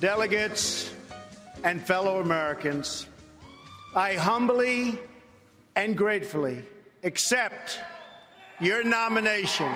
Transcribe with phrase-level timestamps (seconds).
[0.00, 0.90] delegates,
[1.64, 3.06] and fellow Americans,
[3.94, 4.98] I humbly
[5.74, 6.64] and gratefully
[7.02, 7.80] accept
[8.60, 9.72] your nomination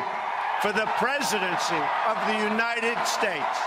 [0.62, 3.58] for the presidency of the United States.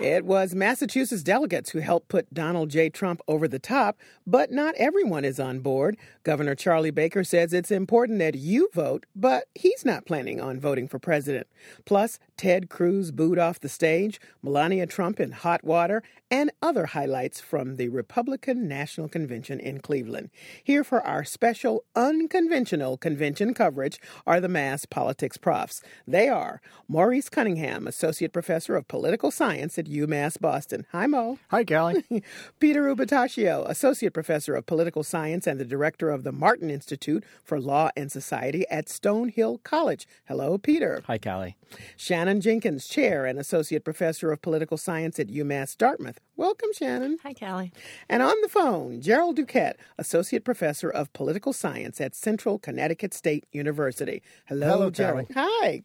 [0.00, 2.88] It was Massachusetts delegates who helped put Donald J.
[2.88, 5.96] Trump over the top, but not everyone is on board.
[6.24, 10.86] Governor Charlie Baker says it's important that you vote, but he's not planning on voting
[10.86, 11.48] for president.
[11.84, 17.40] Plus, Ted Cruz booed off the stage, Melania Trump in hot water, and other highlights
[17.40, 20.30] from the Republican National Convention in Cleveland.
[20.62, 25.82] Here for our special unconventional convention coverage are the Mass Politics Profs.
[26.06, 30.86] They are Maurice Cunningham, Associate Professor of Political Science at UMass Boston.
[30.92, 31.38] Hi, Mo.
[31.50, 32.04] Hi, Callie.
[32.60, 37.60] Peter Ubertaccio, Associate Professor of Political Science and the Director of the Martin Institute for
[37.60, 40.06] Law and Society at Stonehill College.
[40.26, 41.02] Hello, Peter.
[41.06, 41.56] Hi, Callie.
[41.96, 46.20] Shannon Jenkins, Chair and Associate Professor of Political Science at UMass Dartmouth.
[46.42, 47.18] Welcome, Shannon.
[47.22, 47.72] Hi, Callie.
[48.08, 53.46] And on the phone, Jerold Duquette, Associate Professor of Political Science at Central Connecticut State
[53.52, 54.24] University.
[54.46, 55.32] Hello, Hello Jerold.
[55.32, 55.48] Callie.
[55.62, 55.82] Hi.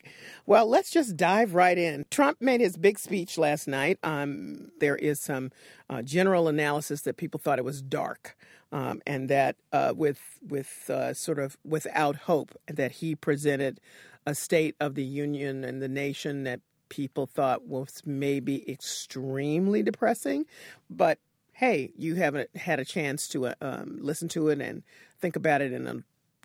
[0.47, 2.05] Well, let's just dive right in.
[2.09, 3.99] Trump made his big speech last night.
[4.01, 5.51] Um, there is some
[5.91, 8.35] uh, general analysis that people thought it was dark.
[8.71, 13.79] Um, and that uh, with with uh, sort of without hope that he presented
[14.25, 20.45] a state of the union and the nation that people thought was maybe extremely depressing,
[20.89, 21.19] but
[21.53, 24.83] hey, you haven't had a chance to uh, um, listen to it and
[25.19, 26.03] think about it in a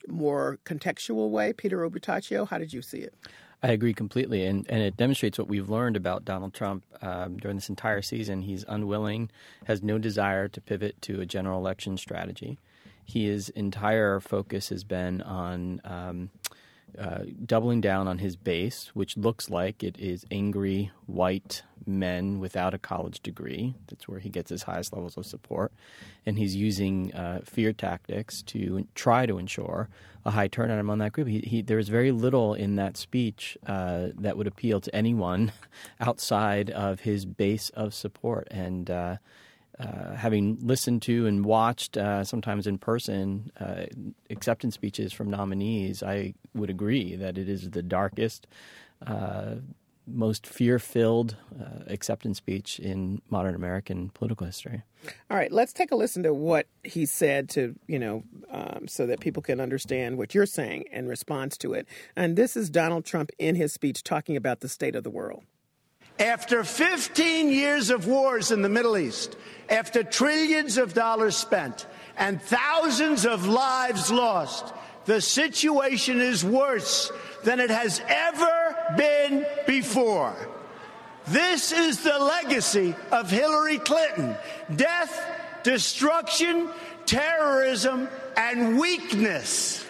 [0.08, 1.52] more contextual way.
[1.52, 3.14] Peter Ubertaccio, how did you see it?
[3.62, 7.56] I agree completely, and, and it demonstrates what we've learned about Donald Trump um, during
[7.56, 8.42] this entire season.
[8.42, 9.30] He's unwilling,
[9.66, 12.58] has no desire to pivot to a general election strategy.
[13.04, 16.30] His entire focus has been on um,
[16.98, 22.74] uh, doubling down on his base, which looks like it is angry white men without
[22.74, 23.74] a college degree.
[23.88, 25.72] That's where he gets his highest levels of support.
[26.26, 29.88] And he's using uh, fear tactics to try to ensure
[30.24, 31.28] a high turnout among that group.
[31.28, 35.52] He, he, there is very little in that speech uh, that would appeal to anyone
[36.00, 38.48] outside of his base of support.
[38.50, 38.90] And
[39.78, 43.84] uh, having listened to and watched uh, sometimes in person uh,
[44.30, 48.46] acceptance speeches from nominees, I would agree that it is the darkest,
[49.06, 49.56] uh,
[50.06, 54.82] most fear filled uh, acceptance speech in modern American political history.
[55.30, 59.06] All right, let's take a listen to what he said to, you know, um, so
[59.06, 61.88] that people can understand what you're saying in response to it.
[62.14, 65.44] And this is Donald Trump in his speech talking about the state of the world.
[66.22, 69.36] After 15 years of wars in the Middle East,
[69.68, 71.84] after trillions of dollars spent
[72.16, 74.72] and thousands of lives lost,
[75.04, 77.10] the situation is worse
[77.42, 80.36] than it has ever been before.
[81.26, 84.36] This is the legacy of Hillary Clinton
[84.76, 85.26] death,
[85.64, 86.68] destruction,
[87.04, 89.84] terrorism, and weakness.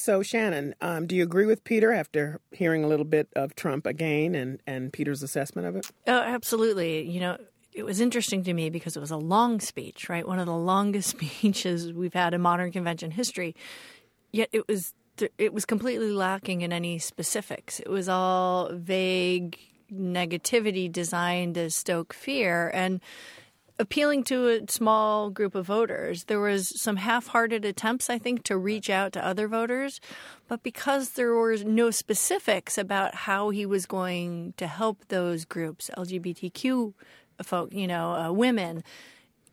[0.00, 3.84] So, Shannon, um, do you agree with Peter after hearing a little bit of Trump
[3.84, 5.90] again and, and Peter's assessment of it?
[6.06, 7.06] Oh, absolutely.
[7.06, 7.36] You know,
[7.74, 10.26] it was interesting to me because it was a long speech, right?
[10.26, 13.54] One of the longest speeches we've had in modern convention history.
[14.32, 14.94] Yet it was
[15.36, 17.78] it was completely lacking in any specifics.
[17.78, 19.58] It was all vague
[19.92, 23.02] negativity designed to stoke fear and
[23.80, 26.24] appealing to a small group of voters.
[26.24, 30.00] There was some half-hearted attempts, I think, to reach out to other voters,
[30.48, 35.90] but because there were no specifics about how he was going to help those groups,
[35.96, 36.92] LGBTQ
[37.42, 38.84] folk, you know, uh, women,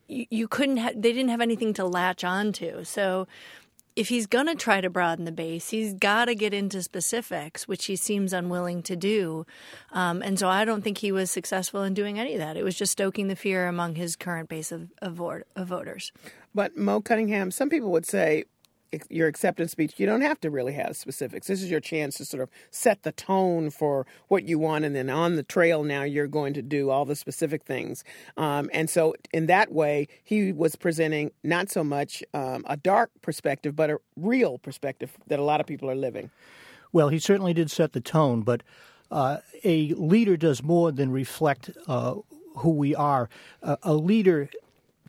[0.07, 0.77] you, you couldn't.
[0.77, 2.83] Ha- they didn't have anything to latch onto.
[2.83, 3.27] So
[3.97, 7.67] if he's going to try to broaden the base, he's got to get into specifics,
[7.67, 9.43] which he seems unwilling to do.
[9.91, 12.57] Um, and so I don't think he was successful in doing any of that.
[12.57, 15.19] It was just stoking the fear among his current base of, of,
[15.55, 16.11] of voters.
[16.53, 18.43] But Mo Cunningham, some people would say
[19.09, 21.47] your acceptance speech, you don't have to really have specifics.
[21.47, 24.95] This is your chance to sort of set the tone for what you want, and
[24.95, 28.03] then on the trail now you're going to do all the specific things.
[28.37, 33.11] Um, and so, in that way, he was presenting not so much um, a dark
[33.21, 36.31] perspective, but a real perspective that a lot of people are living.
[36.91, 38.63] Well, he certainly did set the tone, but
[39.11, 42.15] uh, a leader does more than reflect uh,
[42.57, 43.29] who we are.
[43.61, 44.49] Uh, a leader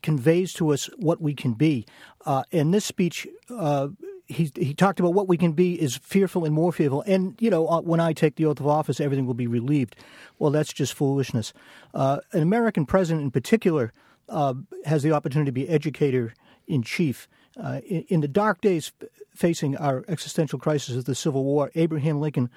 [0.02, 1.86] conveys to us what we can be.
[2.24, 3.88] Uh, in this speech, uh,
[4.26, 7.02] he he talked about what we can be is fearful and more fearful.
[7.06, 9.96] And you know, uh, when I take the oath of office, everything will be relieved.
[10.38, 11.52] Well, that's just foolishness.
[11.94, 13.92] Uh, an American president, in particular,
[14.28, 14.54] uh,
[14.84, 16.34] has the opportunity to be educator
[16.66, 17.28] in chief.
[17.56, 18.92] Uh, in, in, the dark days
[19.34, 22.50] facing our existential crisis of the Civil War, Abraham Lincoln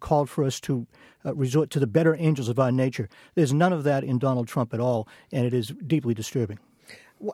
[0.00, 0.86] called for us to
[1.24, 3.08] resort to the better angels of our nature.
[3.34, 6.58] There's none of that in Donald Trump at all, and it is deeply disturbing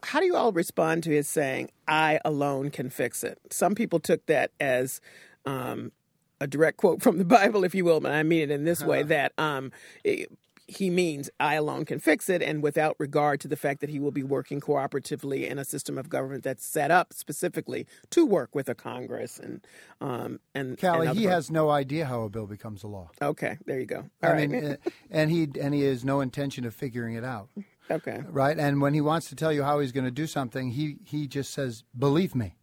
[0.04, 3.38] how do you all respond to his saying, I alone can fix it?
[3.50, 5.00] Some people took that as
[5.46, 5.92] um,
[6.40, 8.82] a direct quote from the Bible, if you will, but I mean it in this
[8.82, 9.08] way uh-huh.
[9.08, 9.72] that um,
[10.04, 10.30] it,
[10.68, 13.98] he means I alone can fix it, and without regard to the fact that he
[13.98, 18.54] will be working cooperatively in a system of government that's set up specifically to work
[18.54, 19.66] with a Congress and
[20.02, 23.10] um, and Callie, and he has no idea how a bill becomes a law.
[23.20, 24.04] Okay, there you go.
[24.22, 24.50] All I right.
[24.50, 24.76] mean,
[25.10, 27.48] and he and he has no intention of figuring it out.
[27.90, 28.22] Okay.
[28.28, 28.58] Right?
[28.58, 31.26] And when he wants to tell you how he's going to do something, he, he
[31.26, 32.54] just says, believe me.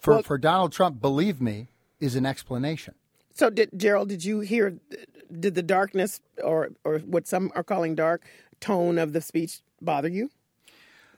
[0.00, 1.68] For, well, for Donald Trump, believe me
[2.00, 2.94] is an explanation.
[3.32, 4.78] So, did, Jerold, did you hear,
[5.40, 8.26] did the darkness, or, or what some are calling dark,
[8.60, 10.30] tone of the speech bother you?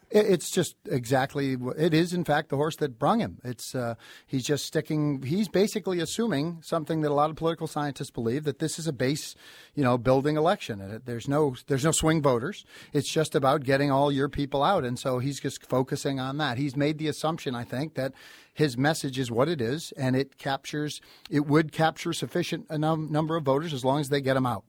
[0.08, 2.12] It's just exactly it is.
[2.12, 3.38] In fact, the horse that brung him.
[3.42, 5.22] It's uh, he's just sticking.
[5.22, 8.92] He's basically assuming something that a lot of political scientists believe that this is a
[8.92, 9.34] base,
[9.74, 11.02] you know, building election.
[11.04, 12.64] There's no there's no swing voters.
[12.92, 16.56] It's just about getting all your people out, and so he's just focusing on that.
[16.56, 18.12] He's made the assumption, I think, that
[18.54, 23.42] his message is what it is, and it captures it would capture sufficient number of
[23.42, 24.64] voters as long as they get him out.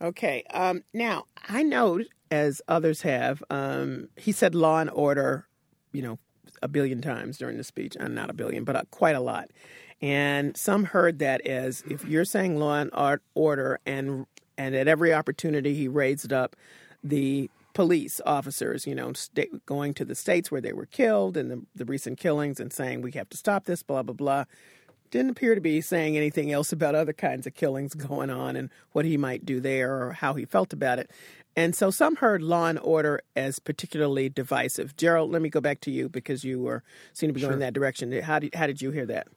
[0.00, 0.44] Okay.
[0.52, 2.00] Um, now I know
[2.30, 3.42] as others have.
[3.50, 5.46] Um, he said law and order,
[5.92, 6.18] you know,
[6.62, 9.50] a billion times during the speech, and not a billion, but uh, quite a lot.
[10.00, 14.26] And some heard that as if you're saying law and order, and
[14.58, 16.56] and at every opportunity he raised up
[17.04, 19.12] the police officers, you know,
[19.66, 23.02] going to the states where they were killed and the, the recent killings, and saying
[23.02, 24.44] we have to stop this, blah blah blah
[25.10, 28.70] didn't appear to be saying anything else about other kinds of killings going on and
[28.92, 31.10] what he might do there or how he felt about it.
[31.56, 34.94] And so some heard law and order as particularly divisive.
[34.96, 36.82] Jerold, let me go back to you because you were
[37.14, 38.12] seem to be going in that direction.
[38.22, 39.28] How did how did you hear that?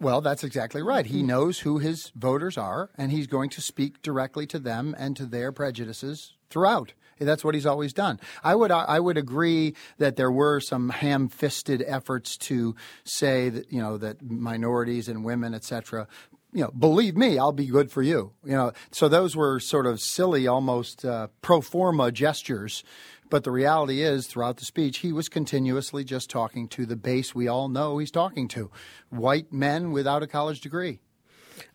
[0.00, 1.06] Well, that's exactly right.
[1.06, 1.28] He mm-hmm.
[1.28, 5.26] knows who his voters are, and he's going to speak directly to them and to
[5.26, 6.92] their prejudices throughout.
[7.20, 8.18] That's what he's always done.
[8.42, 12.74] I would I would agree that there were some ham-fisted efforts to
[13.04, 16.08] say that you know that minorities and women, etc.,
[16.52, 18.32] you know, believe me, I'll be good for you.
[18.44, 22.82] You know, so those were sort of silly, almost uh, pro forma gestures.
[23.28, 27.32] But the reality is, throughout the speech, he was continuously just talking to the base
[27.32, 28.70] we all know he's talking to
[29.08, 30.98] white men without a college degree.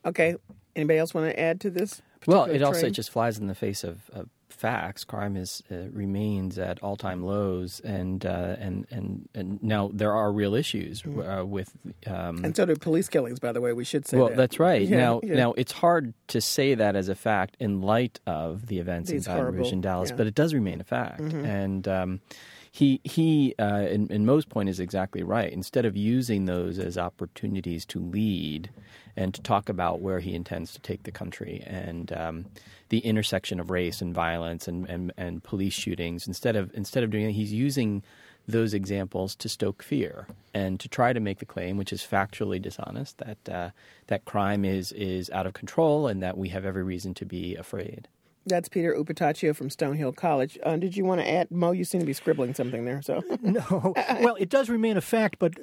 [0.06, 0.36] Okay.
[0.76, 2.02] Anybody else want to add to this?
[2.28, 5.04] Well, it also just flies in the face of, of facts.
[5.04, 10.14] Crime is uh, remains at all time lows, and uh, and and and now there
[10.14, 11.20] are real issues mm-hmm.
[11.20, 11.72] uh, with.
[12.08, 13.40] Um, and so do police killings.
[13.40, 14.18] By the way, we should say.
[14.18, 14.38] Well, that.
[14.38, 14.82] that's right.
[14.82, 15.36] Yeah, now, yeah.
[15.36, 19.28] now it's hard to say that as a fact in light of the events These
[19.28, 20.16] in Baton Rouge and Dallas, yeah.
[20.16, 21.46] but it does remain a fact, mm-hmm.
[21.46, 21.88] and.
[21.88, 22.22] Um,
[22.76, 25.50] he he uh, in, in Mo's point is exactly right.
[25.50, 28.70] Instead of using those as opportunities to lead
[29.16, 32.46] and to talk about where he intends to take the country and um,
[32.90, 37.12] the intersection of race and violence and, and, and police shootings, instead of instead of
[37.12, 38.04] doing that, he's using
[38.46, 42.62] those examples to stoke fear and to try to make the claim, which is factually
[42.62, 43.70] dishonest, that uh,
[44.08, 47.56] that crime is is out of control and that we have every reason to be
[47.56, 48.10] afraid.
[48.46, 50.60] That's Peter Ubertaccio from Stonehill College.
[50.64, 51.72] Uh, did you want to add, Mo?
[51.72, 53.02] You seem to be scribbling something there.
[53.02, 53.94] So no.
[54.22, 55.54] Well, it does remain a fact, but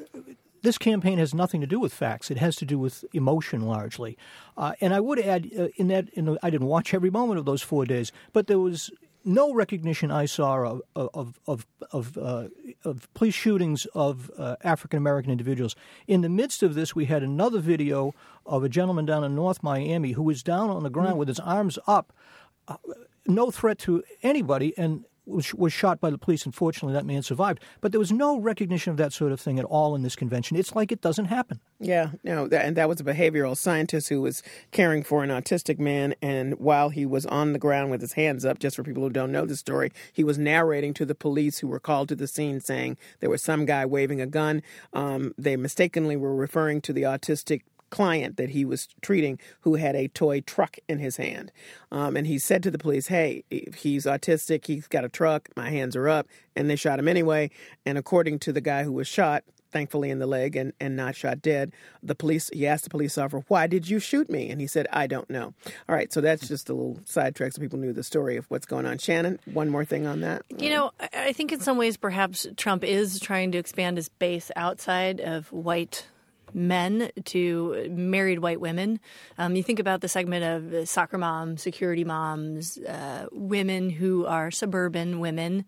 [0.63, 2.31] this campaign has nothing to do with facts.
[2.31, 4.17] It has to do with emotion largely.
[4.57, 7.39] Uh, and I would add, uh, in that, in the, I didn't watch every moment
[7.39, 8.91] of those four days, but there was
[9.25, 12.49] no recognition I saw of of of of, uh,
[12.85, 15.77] of police shootings of uh, African American individuals.
[16.07, 18.15] In the midst of this, we had another video
[18.47, 21.19] of a gentleman down in North Miami who was down on the ground mm.
[21.19, 22.13] with his arms up,
[23.27, 26.45] no threat to anybody, and was, was shot by the police.
[26.47, 27.61] Unfortunately, that man survived.
[27.81, 30.57] But there was no recognition of that sort of thing at all in this convention.
[30.57, 31.61] It's like it doesn't happen.
[31.79, 35.79] Yeah, no, that, and that was a behavioral scientist who was caring for an autistic
[35.79, 36.15] man.
[36.21, 39.11] And while he was on the ground with his hands up, just for people who
[39.11, 42.27] don't know the story, he was narrating to the police who were called to the
[42.27, 44.63] scene saying there was some guy waving a gun.
[44.93, 49.95] Um, they mistakenly were referring to the autistic client that he was treating who had
[49.95, 51.53] a toy truck in his hand.
[51.93, 53.45] Um, and he said to the police, Hey,
[53.77, 56.27] he's autistic, he's got a truck, my hands are up.
[56.57, 57.51] And they shot him anyway.
[57.87, 61.17] And according to the guy who was shot, thankfully in the leg and, and not
[61.17, 61.73] shot dead.
[62.03, 64.51] The police, he asked the police officer, why did you shoot me?
[64.51, 65.55] And he said, I don't know.
[65.89, 68.67] All right, so that's just a little sidetrack so people knew the story of what's
[68.67, 68.99] going on.
[68.99, 70.43] Shannon, one more thing on that.
[70.57, 74.51] You know, I think in some ways perhaps Trump is trying to expand his base
[74.57, 76.07] outside of white
[76.55, 79.01] men to married white women.
[79.39, 84.51] Um, you think about the segment of soccer moms, security moms, uh, women who are
[84.51, 85.65] suburban women.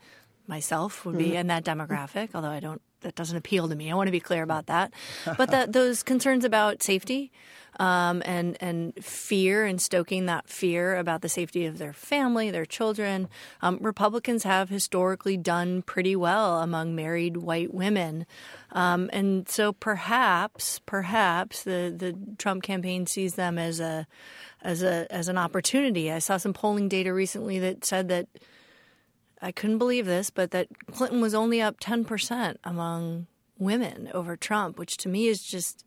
[0.46, 1.34] Myself would be Mhm.
[1.40, 2.82] in that demographic, although I don't.
[3.00, 3.90] That doesn't appeal to me.
[3.90, 4.92] I want to be clear about that.
[5.38, 7.32] But that those concerns about safety
[7.80, 12.66] um, and and fear and stoking that fear about the safety of their family, their
[12.66, 13.28] children.
[13.62, 18.26] Um, Republicans have historically done pretty well among married white women,
[18.72, 24.06] um, and so perhaps perhaps the the Trump campaign sees them as a
[24.62, 26.12] as a as an opportunity.
[26.12, 28.28] I saw some polling data recently that said that.
[29.42, 33.26] I couldn't believe this, but that Clinton was only up 10% among
[33.58, 35.83] women over Trump, which to me is just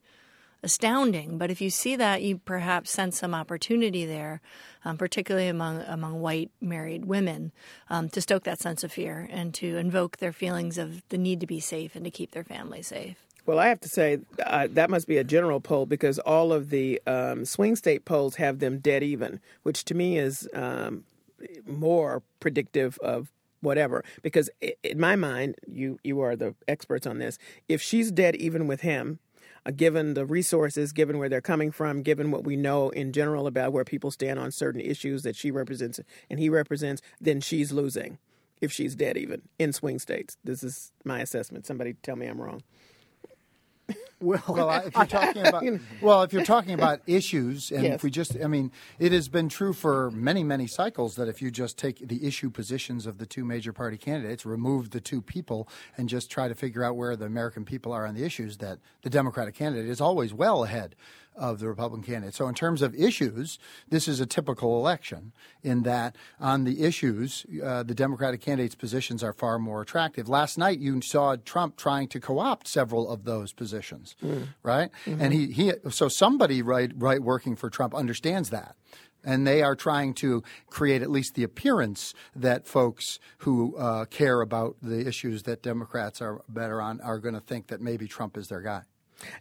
[0.64, 1.38] astounding.
[1.38, 4.42] But if you see that, you perhaps sense some opportunity there,
[4.86, 7.52] um, particularly among among white married women,
[7.90, 11.40] um, to stoke that sense of fear and to invoke their feelings of the need
[11.42, 13.18] to be safe and to keep their family safe.
[13.46, 16.70] Well, I have to say uh, that must be a general poll because all of
[16.70, 21.06] the um, swing state polls have them dead even, which to me is um,
[21.66, 24.04] more predictive of whatever.
[24.22, 24.50] Because
[24.84, 27.38] in my mind, you you are the experts on this.
[27.70, 29.20] If she's dead even with him,
[29.76, 33.74] given the resources, given where they're coming from, given what we know in general about
[33.74, 38.18] where people stand on certain issues that she represents and he represents, then she's losing.
[38.60, 41.68] If she's dead even in swing states, this is my assessment.
[41.68, 42.64] Somebody tell me I'm wrong.
[44.20, 45.64] Well, well if you're talking about
[46.02, 47.96] well, if you're talking about issues, and Yes.
[47.96, 51.40] if we just, I mean, it has been true for many, many cycles that if
[51.42, 55.22] you just take the issue positions of the two major party candidates, remove the two
[55.22, 58.58] people, and just try to figure out where the American people are on the issues,
[58.58, 60.96] that the Democratic candidate is always well ahead
[61.38, 62.34] of the Republican candidate.
[62.36, 65.32] So, in terms of issues, this is a typical election
[65.64, 70.28] in that on the issues, uh, the Democratic candidate's positions are far more attractive.
[70.28, 74.48] Last night, you saw Trump trying to co opt several of those positions, Mm.
[74.64, 74.90] right?
[75.06, 75.22] Mhm.
[75.22, 78.76] And he, he, so somebody right, right working for Trump understands that.
[79.24, 84.40] And they are trying to create at least the appearance that folks who uh, care
[84.42, 88.38] about the issues that Democrats are better on are going to think that maybe Trump
[88.38, 88.84] is their guy.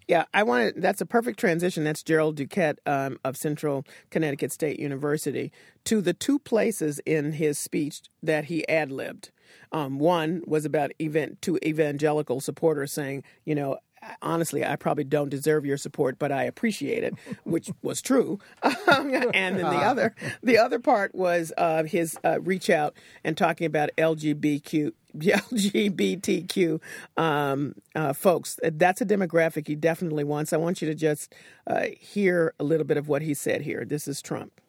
[0.08, 0.80] Yeah, I wanted.
[0.80, 1.84] That's a perfect transition.
[1.84, 5.52] That's Jerold Duquette um, of Central Connecticut State University
[5.84, 9.30] to the two places in his speech that he ad libbed.
[9.72, 13.78] Um, one was about event two evangelical supporters saying, you know,
[14.22, 18.38] honestly, I probably don't deserve your support, but I appreciate it, which was true.
[18.62, 22.94] Um, and then the other, the other part was uh, his uh, reach out
[23.24, 24.92] and talking about LGBTQ.
[25.16, 26.80] LGBTQ
[27.16, 28.60] um, uh, folks.
[28.62, 30.52] That's a demographic he definitely wants.
[30.52, 31.34] I want you to just
[31.66, 33.86] uh, hear a little bit of what he said here.
[33.86, 34.60] This is Trump.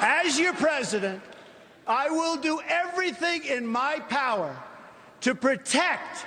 [0.00, 1.20] As your president,
[1.88, 4.56] I will do everything in my power
[5.22, 6.24] to protect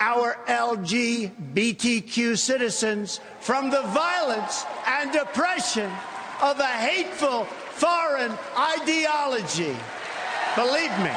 [0.00, 5.90] our LGBTQ citizens from the violence and oppression
[6.42, 9.76] of a hateful foreign ideology.
[10.54, 11.14] Believe me.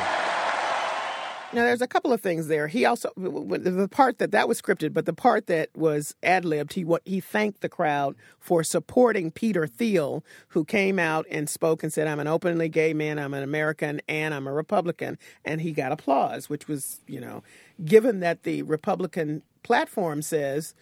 [1.53, 2.67] Now, there's a couple of things there.
[2.69, 6.73] He also the part that that was scripted, but the part that was ad libbed,
[6.73, 11.91] he he thanked the crowd for supporting Peter Thiel, who came out and spoke and
[11.91, 13.19] said, "I'm an openly gay man.
[13.19, 17.43] I'm an American, and I'm a Republican," and he got applause, which was, you know,
[17.83, 20.73] given that the Republican platform says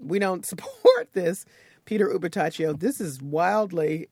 [0.00, 1.44] we don't support this,
[1.84, 4.08] Peter Ubertaccio, this is wildly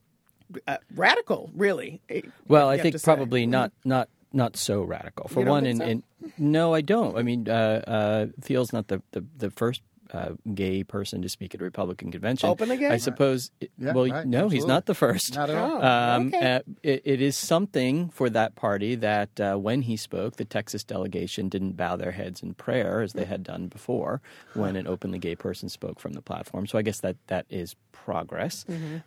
[0.66, 2.00] uh, radical, really.
[2.48, 5.28] Well, I think probably not not not so radical.
[5.28, 6.30] For one, in, so?
[6.38, 7.16] no, I don't.
[7.16, 11.54] I mean, uh, uh, Thiel's not the, the, the first uh, gay person to speak
[11.54, 12.48] at a Republican convention.
[12.48, 12.88] Openly gay?
[12.88, 13.50] I suppose.
[13.60, 15.34] Yeah, well, right, no, he's not the first.
[15.34, 15.82] Not at all.
[15.82, 16.54] Um, okay.
[16.56, 20.84] uh, it, it is something for that party that uh, when he spoke, the Texas
[20.84, 24.20] delegation didn't bow their heads in prayer as they had done before
[24.54, 26.66] when an openly gay person spoke from the platform.
[26.66, 28.64] So I guess that that is progress.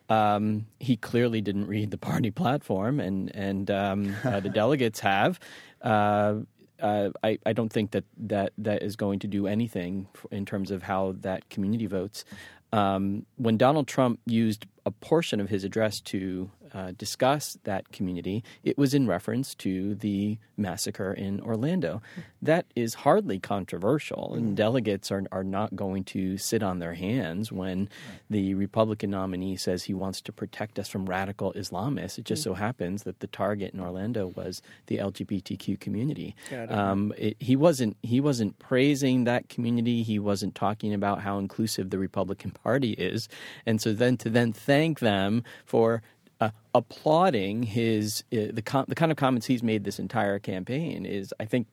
[0.09, 5.39] Um, he clearly didn't read the party platform, and and um, uh, the delegates have.
[5.81, 6.35] Uh,
[6.83, 10.69] uh, I, I don't think that, that that is going to do anything in terms
[10.69, 12.25] of how that community votes.
[12.73, 18.43] Um, when Donald Trump used a portion of his address to uh, discuss that community,
[18.63, 22.01] it was in reference to the massacre in Orlando.
[22.41, 27.51] That is hardly controversial, and delegates are, are not going to sit on their hands
[27.51, 27.89] when
[28.29, 32.17] the Republican nominee says he wants to protect us from radical Islamists.
[32.17, 36.35] It just so happens that the target in Orlando was the LGBTQ community.
[36.69, 40.03] Um, it, he wasn't he wasn't praising that community.
[40.03, 43.27] He wasn't talking about how inclusive the Republican Party is,
[43.65, 46.01] and so then to then thank them for
[46.43, 51.05] uh, applauding his uh, the com- the kind of comments he's made this entire campaign
[51.05, 51.67] is, I think.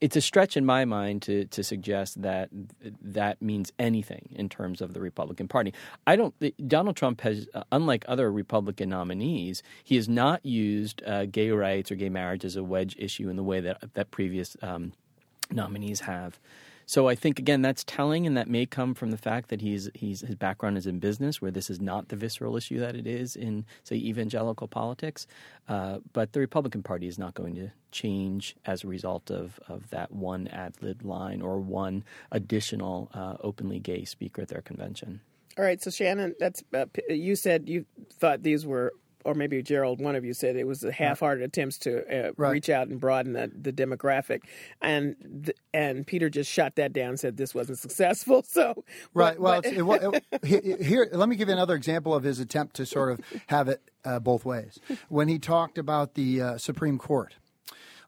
[0.00, 2.50] It's a stretch in my mind to, to suggest that
[3.02, 5.74] that means anything in terms of the Republican Party.
[6.06, 6.32] I don't.
[6.68, 11.90] Donald Trump has, uh, unlike other Republican nominees, he has not used uh, gay rights
[11.90, 14.92] or gay marriage as a wedge issue in the way that that previous um,
[15.50, 16.38] nominees have.
[16.86, 19.90] So I think again that's telling, and that may come from the fact that he's
[19.94, 23.06] he's his background is in business, where this is not the visceral issue that it
[23.06, 25.26] is in say evangelical politics.
[25.68, 29.90] Uh, but the Republican Party is not going to change as a result of of
[29.90, 35.20] that one ad lib line or one additional uh, openly gay speaker at their convention.
[35.58, 37.84] All right, so Shannon, that's uh, you said you
[38.14, 41.78] thought these were, or maybe Jerold, one of you said it was a half-hearted attempts
[41.78, 42.50] to uh, Right.
[42.52, 44.40] reach out and broaden the, the demographic,
[44.80, 48.44] and th- and Peter just shot that down, and said this wasn't successful.
[48.52, 49.36] So Right.
[49.36, 52.38] but- Well, but- it's, it, it, here, let me give you another example of his
[52.40, 54.78] attempt to sort of have it uh, both ways.
[55.08, 57.36] When he talked about the uh, Supreme Court,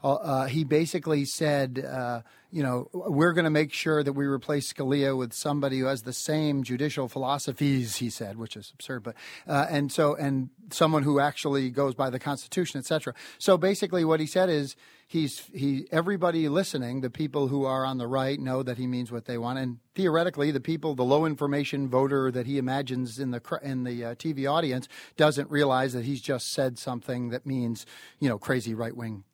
[0.04, 2.20] uh, uh, he basically said, uh,
[2.52, 6.02] you know, we're going to make sure that we replace Scalia with somebody who has
[6.02, 9.14] the same judicial philosophies, he said, which is absurd, but
[9.48, 13.14] uh, and so and someone who actually goes by the Constitution, et cetera.
[13.38, 17.96] So basically, what he said is he's he everybody listening, the people who are on
[17.96, 21.24] the right know that he means what they want, and theoretically, the people, the low
[21.24, 26.04] information voter that he imagines in the in the uh, TV audience doesn't realize that
[26.04, 27.86] he's just said something that means
[28.20, 29.24] you know crazy right wing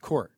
[0.00, 0.32] court.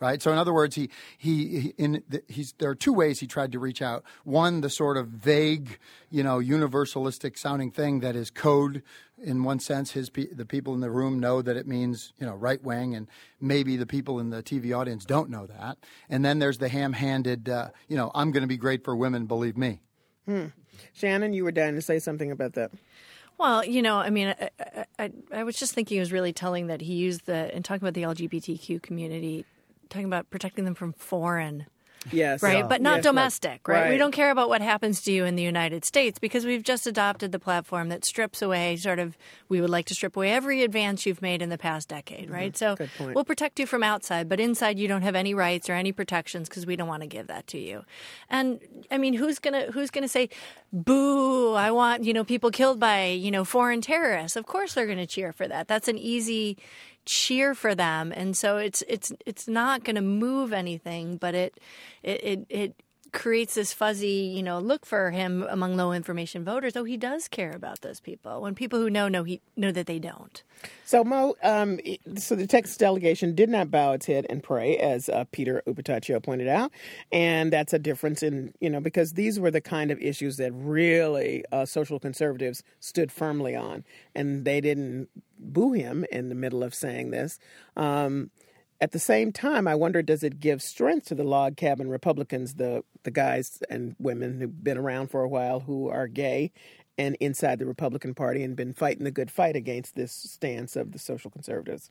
[0.00, 0.20] Right.
[0.20, 3.28] So, in other words, he he, he in the, he's there are two ways he
[3.28, 4.02] tried to reach out.
[4.24, 5.78] One, the sort of vague,
[6.10, 8.82] you know, universalistic sounding thing that is code.
[9.22, 12.26] In one sense, his pe- the people in the room know that it means you
[12.26, 13.06] know right wing, and
[13.40, 15.78] maybe the people in the TV audience don't know that.
[16.08, 19.26] And then there's the ham-handed, uh, you know, I'm going to be great for women,
[19.26, 19.82] believe me.
[20.26, 20.46] Hmm.
[20.94, 22.72] Shannon, you were dying to say something about that.
[23.40, 26.66] Well, you know, I mean, I, I, I, was just thinking it was really telling
[26.66, 29.46] that he used the, and talking about the LGBTQ community,
[29.88, 31.64] talking about protecting them from foreign
[32.10, 32.66] Yes, right?
[32.66, 33.90] But not Yes, domestic, right.
[33.90, 36.86] We don't care about what happens to you in the United States because we've just
[36.86, 39.18] adopted the platform that strips away sort of
[39.50, 42.34] we would like to strip away every advance you've made in the past decade, mm-hmm.
[42.34, 42.56] right?
[42.56, 43.14] So Good point.
[43.14, 46.48] we'll protect you from outside, but inside you don't have any rights or any protections
[46.48, 47.84] because we don't want to give that to you.
[48.30, 48.60] And
[48.90, 50.30] I mean, who's going to who's going to say
[50.72, 54.36] boo, I want, you know, people killed by, you know, foreign terrorists.
[54.36, 55.68] Of course they're going to cheer for that.
[55.68, 56.56] That's an easy
[57.06, 58.12] cheer for them.
[58.14, 61.58] And so it's it's it's not going to move anything but it
[62.02, 66.76] it it, it creates this fuzzy, you know, look for him among low information voters.
[66.76, 68.40] Oh, he does care about those people.
[68.40, 70.42] When people who know know he know that they don't.
[70.84, 71.78] So Mo, um,
[72.16, 76.22] so the Texas delegation did not bow its head and pray, as uh, Peter Ubertaccio
[76.22, 76.72] pointed out,
[77.10, 80.52] and that's a difference in you know because these were the kind of issues that
[80.52, 86.62] really uh, social conservatives stood firmly on, and they didn't boo him in the middle
[86.62, 87.38] of saying this.
[87.76, 88.30] Um,
[88.80, 92.54] at the same time, I wonder does it give strength to the log cabin Republicans,
[92.54, 96.52] the the guys and women who've been around for a while who are gay
[96.98, 100.92] and inside the Republican Party and been fighting the good fight against this stance of
[100.92, 101.90] the social conservatives?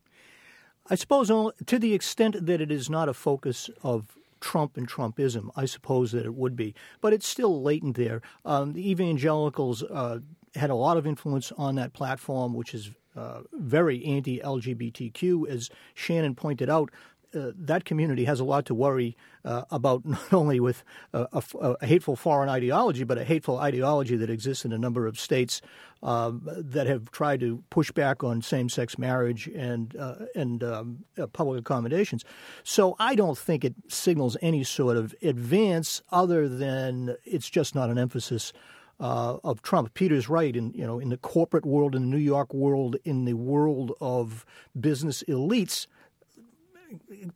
[0.90, 1.30] I suppose
[1.66, 6.12] to the extent that it is not a focus of Trump and Trumpism, I suppose
[6.14, 8.22] that it would be, but it's still latent there.
[8.46, 10.20] Um, the evangelicals uh,
[10.56, 16.36] had a lot of influence on that platform, which is uh, very anti-LGBTQ, as Shannon
[16.36, 16.90] pointed out.
[17.36, 21.44] uh, that community has a lot to worry uh, about, not only with a, a,
[21.82, 25.62] a, hateful foreign ideology, but a hateful ideology that exists in a number of states
[26.02, 31.28] um, that have tried to push back on same-sex marriage and uh, and um, uh,
[31.28, 32.24] public accommodations.
[32.64, 37.90] So I don't think it signals any sort of advance, other than it's just not
[37.90, 38.54] an emphasis
[39.00, 39.94] uh, of Trump.
[39.94, 43.26] Peter's right in you know in the corporate world, in the New York world, in
[43.26, 44.46] the world of
[44.80, 45.88] business elites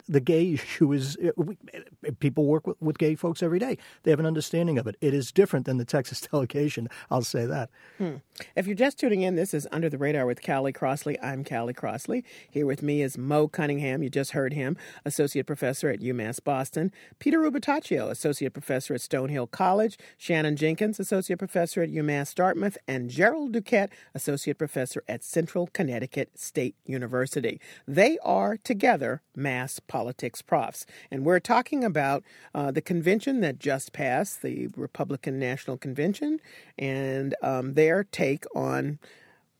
[0.07, 1.17] the gay issue is
[2.19, 3.77] people work with, with, gay folks every day.
[4.03, 4.95] They have an understanding of it.
[5.01, 6.89] It is different than the Texas delegation.
[7.11, 7.69] I'll say that.
[7.97, 8.15] Hmm.
[8.55, 11.19] If you're just tuning in, this is Under the Radar with Callie Crossley.
[11.21, 12.23] I'm Callie Crossley.
[12.49, 14.03] Here with me is Mo Cunningham.
[14.03, 16.91] You just heard him, associate professor at UMass Boston.
[17.19, 19.97] Peter Ubertaccio, associate professor at Stonehill College.
[20.17, 26.39] Shannon Jenkins, associate professor at UMass Dartmouth, and Jerold Duquette, associate professor at Central Connecticut
[26.39, 27.59] State University.
[27.87, 30.85] They are together mass politics profs.
[31.11, 32.23] And we're talking about
[32.55, 36.39] uh, the convention that just passed, the Republican National Convention,
[36.79, 38.97] and um, their take on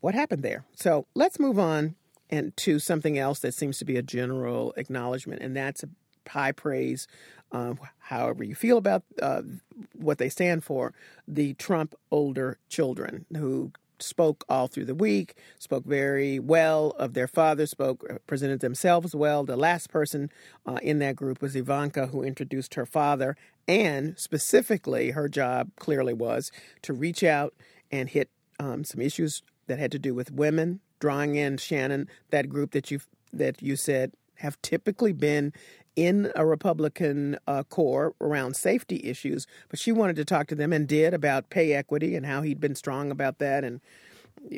[0.01, 0.65] what happened there.
[0.73, 1.95] So let's move on
[2.29, 5.83] and to something else that seems to be a general acknowledgement, and that's
[6.27, 7.07] high praise.
[7.51, 9.43] Uh, however, you feel about uh,
[9.93, 10.93] what they stand for,
[11.27, 13.71] the Trump older children who
[14.03, 19.15] spoke all through the week, spoke very well of their father, spoke, uh, presented themselves
[19.15, 19.43] well.
[19.43, 20.29] The last person
[20.65, 23.35] uh, in that group was Ivanka, who introduced her father.
[23.67, 26.51] And specifically, her job clearly was
[26.83, 27.53] to reach out
[27.91, 32.49] and hit um, some issues that had to do with women, drawing in Shannon, that
[32.49, 32.99] group that you
[33.31, 35.53] that you said have typically been
[35.95, 40.73] in a Republican uh, core around safety issues, but she wanted to talk to them
[40.73, 43.63] and did about pay equity and how he'd been strong about that.
[43.63, 43.81] And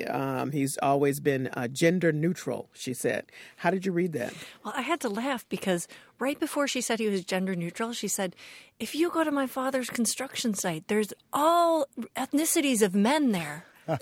[0.07, 3.25] um, he's always been uh, gender neutral, she said.
[3.57, 4.33] How did you read that?
[4.63, 5.87] Well, I had to laugh because
[6.19, 8.35] right before she said he was gender neutral, she said,
[8.79, 13.65] If you go to my father's construction site, there's all ethnicities of men there.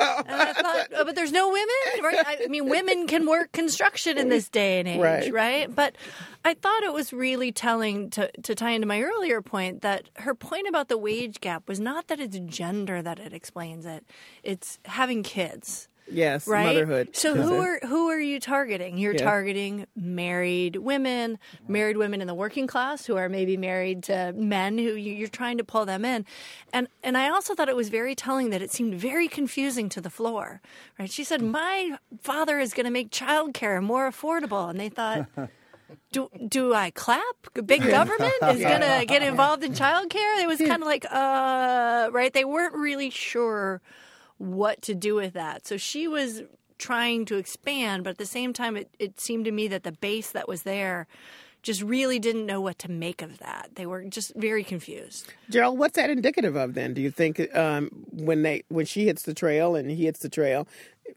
[0.00, 2.38] thought, oh, but there's no women, right?
[2.44, 5.32] I mean, women can work construction in this day and age, right?
[5.32, 5.74] right?
[5.74, 5.96] But
[6.44, 10.34] I thought it was really telling to, to tie into my earlier point that her
[10.34, 14.04] point about the wage gap was not that it's gender that it explains it,
[14.42, 15.88] it's having kids.
[16.10, 16.66] Yes, right?
[16.66, 17.16] motherhood.
[17.16, 18.98] So who are who are you targeting?
[18.98, 19.24] You're yeah.
[19.24, 24.78] targeting married women, married women in the working class who are maybe married to men
[24.78, 26.24] who you're trying to pull them in.
[26.72, 30.00] And and I also thought it was very telling that it seemed very confusing to
[30.00, 30.60] the floor.
[30.98, 31.10] Right?
[31.10, 35.26] She said, "My father is going to make childcare more affordable," and they thought.
[36.12, 37.22] do do I clap?
[37.66, 40.42] Big government is going to get involved in childcare.
[40.42, 42.32] It was kind of like, uh, right?
[42.32, 43.80] They weren't really sure
[44.40, 45.66] what to do with that.
[45.66, 46.42] So she was
[46.78, 49.92] trying to expand, but at the same time, it, it seemed to me that the
[49.92, 51.06] base that was there
[51.62, 53.68] just really didn't know what to make of that.
[53.74, 55.30] They were just very confused.
[55.50, 56.94] Jerold, what's that indicative of then?
[56.94, 60.30] Do you think um, when they when she hits the trail and he hits the
[60.30, 60.66] trail,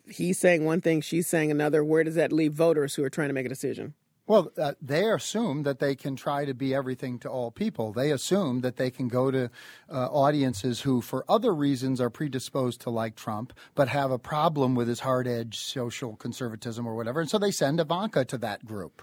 [0.09, 1.81] he's saying one thing, she's saying another?
[1.81, 3.93] Where does that leave voters who are trying to make a decision?
[4.25, 7.91] Well, uh, they assume that they can try to be everything to all people.
[7.91, 9.49] They assume that they can go to
[9.91, 14.75] uh, audiences who, for other reasons, are predisposed to like Trump, but have a problem
[14.75, 17.19] with his hard edge social conservatism or whatever.
[17.19, 19.01] And so they send Ivanka to that group.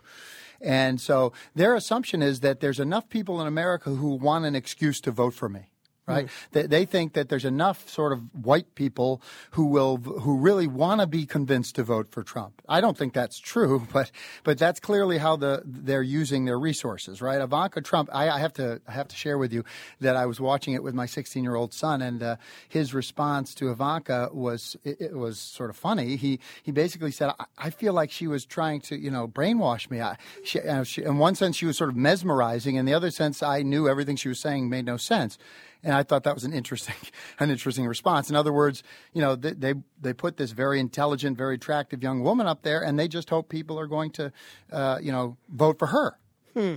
[0.58, 5.02] And so their assumption is that there's enough people in America who want an excuse
[5.02, 5.69] to vote for me
[6.10, 6.26] right?
[6.26, 6.30] Mm.
[6.52, 11.00] They, they, think that there's enough sort of white people who will who really want
[11.00, 12.60] to be convinced to vote for Trump.
[12.68, 14.10] I don't think that's true, but
[14.44, 17.40] but that's clearly how the they're using their resources, right?
[17.40, 18.08] Ivanka Trump.
[18.12, 19.64] I, I have to I have to share with you
[20.00, 22.36] that I was watching it with my 16 year old son, and uh,
[22.68, 26.16] his response to Ivanka was it, it, was sort of funny.
[26.16, 29.90] He he basically said, I, I, feel like she was trying to you know brainwash
[29.90, 30.00] me.
[30.00, 32.76] I, she, she, in one sense, she was sort of mesmerizing.
[32.76, 35.38] In the other sense, I knew everything she was saying made no sense.
[35.82, 36.94] And I thought that was an interesting,
[37.38, 38.30] an interesting response.
[38.30, 42.22] In other words, you know, they, they, they put this very intelligent, very attractive young
[42.22, 44.32] woman up there, and they just hope people are going to,
[44.72, 46.18] uh, you know, vote for her.
[46.54, 46.76] Hmm.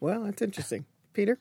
[0.00, 1.38] Well, that's interesting, Peter.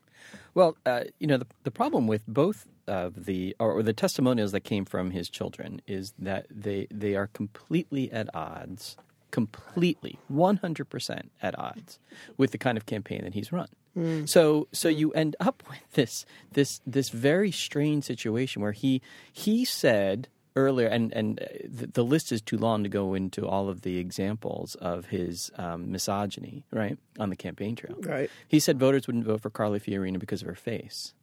[0.54, 4.52] Well, uh, you know, the the problem with both of the or, or the testimonials
[4.52, 8.97] that came from his children is that they they are completely at odds
[9.34, 11.98] completely 100% at odds
[12.38, 13.67] with the kind of campaign that he's run.
[13.98, 14.30] Mm.
[14.30, 19.65] So so you end up with this this this very strange situation where he he
[19.65, 23.69] said earlier, and and uh, the, the, list is too long to go into all
[23.69, 27.98] of the examples of his um, misogyny, right, on the campaign trail.
[28.02, 28.30] Right.
[28.48, 31.13] He said voters wouldn't vote for Carly Fiorina because of her face,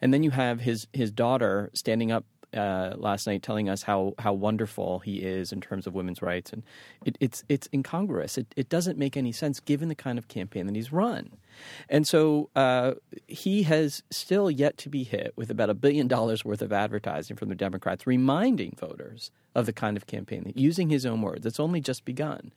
[0.00, 4.14] and then you have his his daughter standing up uh, last night telling us how,
[4.18, 6.62] how wonderful he is in terms of women's rights, and
[7.04, 8.38] it, it's it's incongruous.
[8.38, 11.36] It, it doesn't make any sense given the kind of campaign that he's run,
[11.88, 12.94] and so uh,
[13.26, 17.36] he has still yet to be hit with about a billion dollars worth of advertising
[17.36, 21.44] from the Democrats, reminding voters of the kind of campaign that using his own words.
[21.44, 22.52] It's only just begun.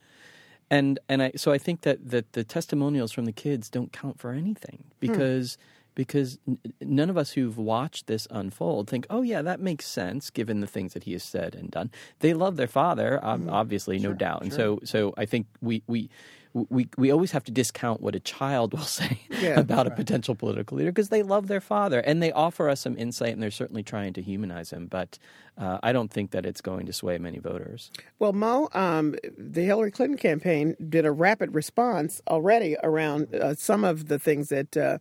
[0.70, 4.18] And and I so I think that, that the testimonials from the kids don't count
[4.18, 5.58] for anything because
[5.94, 10.30] because n- none of us who've watched this unfold think, oh yeah, that makes sense
[10.30, 11.90] given the things that he has said and done.
[12.20, 13.50] They love their father, ob- mm-hmm.
[13.50, 16.10] obviously, no doubt, and so so I think we we.
[16.54, 20.34] We we always have to discount what a child will say Yeah, about a potential
[20.34, 23.50] political leader because they love their father and they offer us some insight and they're
[23.50, 24.86] certainly trying to humanize him.
[24.86, 25.18] But
[25.58, 27.90] uh, I don't think that it's going to sway many voters.
[28.18, 33.84] Well, Mo, um, the Hillary Clinton campaign did a rapid response already around uh, some
[33.84, 34.98] of the things that uh,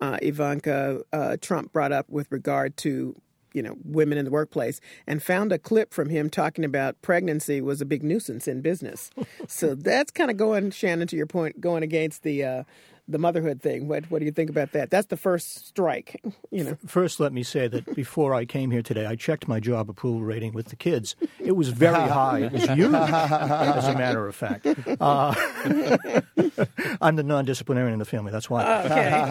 [0.00, 3.14] uh, Ivanka uh, Trump brought up with regard to
[3.54, 7.60] you know women in the workplace and found a clip from him talking about pregnancy
[7.60, 9.10] was a big nuisance in business.
[9.48, 12.64] So that's kind of going shannon to your point going against the uh,
[13.08, 16.64] the motherhood thing what what do you think about that that's the first strike you
[16.64, 19.88] know First, let me say that before I came here today, I checked my job
[19.88, 21.16] approval rating with the kids.
[21.38, 22.40] It was very high.
[22.40, 24.66] It was huge, as a matter of fact.
[25.00, 25.34] Uh,
[27.00, 28.32] I'm the non-disciplinarian in the family.
[28.32, 28.64] That's why.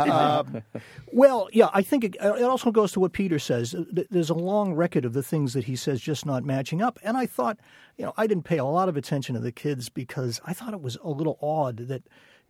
[0.09, 0.63] Um,
[1.11, 3.75] well, yeah, I think it, it also goes to what Peter says.
[4.09, 6.97] There's a long record of the things that he says just not matching up.
[7.03, 7.57] And I thought,
[7.97, 10.73] you know, I didn't pay a lot of attention to the kids because I thought
[10.73, 12.03] it was a little odd that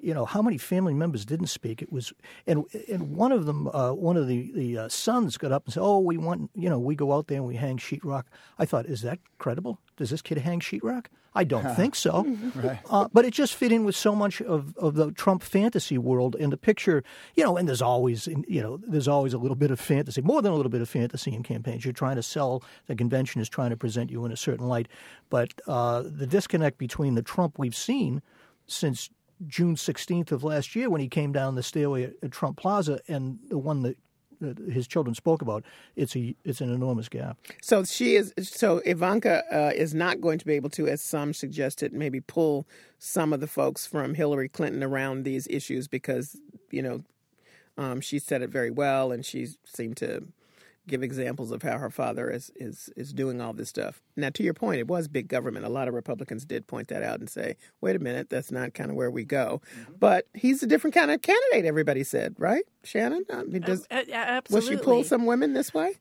[0.03, 1.81] you know how many family members didn't speak?
[1.81, 2.13] It was
[2.47, 5.73] and and one of them uh, one of the the uh, sons got up and
[5.73, 8.23] said oh we want you know we go out there and we hang sheetrock.
[8.57, 9.79] I thought is that credible?
[9.97, 11.05] Does this kid hang sheetrock?
[11.33, 12.25] I don't think so.
[12.89, 16.35] Uh, but it just fit in with so much of, of the trump fantasy world
[16.35, 17.03] and the picture
[17.35, 20.41] you know and there's always you know there's always a little bit of fantasy more
[20.41, 21.85] than a little bit of fantasy in campaigns.
[21.85, 24.87] You're trying to sell the convention is trying to present you in a certain light.
[25.29, 28.21] But uh, the disconnect between the trump we've seen
[28.67, 29.09] since
[29.47, 32.99] June 16th of last year when he came down the stairway at, at Trump Plaza
[33.07, 33.97] and the one that
[34.71, 35.63] his children spoke about,
[35.95, 37.37] it's a it's an enormous gap.
[37.61, 38.33] So she is.
[38.41, 42.67] So Ivanka uh, is not going to be able to, as some suggested, maybe pull
[42.97, 46.37] some of the folks from Hillary Clinton around these issues because
[46.71, 47.01] you know
[47.77, 50.23] um, she said it very well, and she seemed to
[50.87, 54.01] give examples of how her father is is is doing all this stuff.
[54.15, 55.65] Now, to your point, it was big government.
[55.65, 58.73] A lot of Republicans did point that out and say, "Wait a minute, that's not
[58.73, 59.61] kind of where we go."
[59.99, 61.65] But he's a different kind of candidate.
[61.65, 63.25] Everybody said, right, Shannon?
[63.31, 65.95] I mean, does, Uh, will she pull some women this way?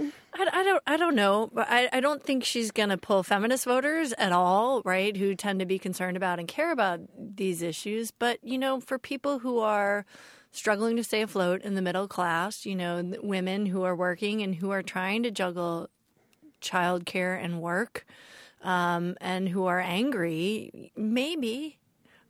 [0.00, 3.22] I, I don't I don't know, but I, I don't think she's going to pull
[3.22, 5.16] feminist voters at all, right?
[5.16, 8.10] Who tend to be concerned about and care about these issues.
[8.10, 10.04] But you know, for people who are
[10.54, 14.54] struggling to stay afloat in the middle class, you know, women who are working and
[14.54, 15.90] who are trying to juggle
[16.62, 18.06] childcare and work,
[18.62, 21.78] um, and who are angry, maybe.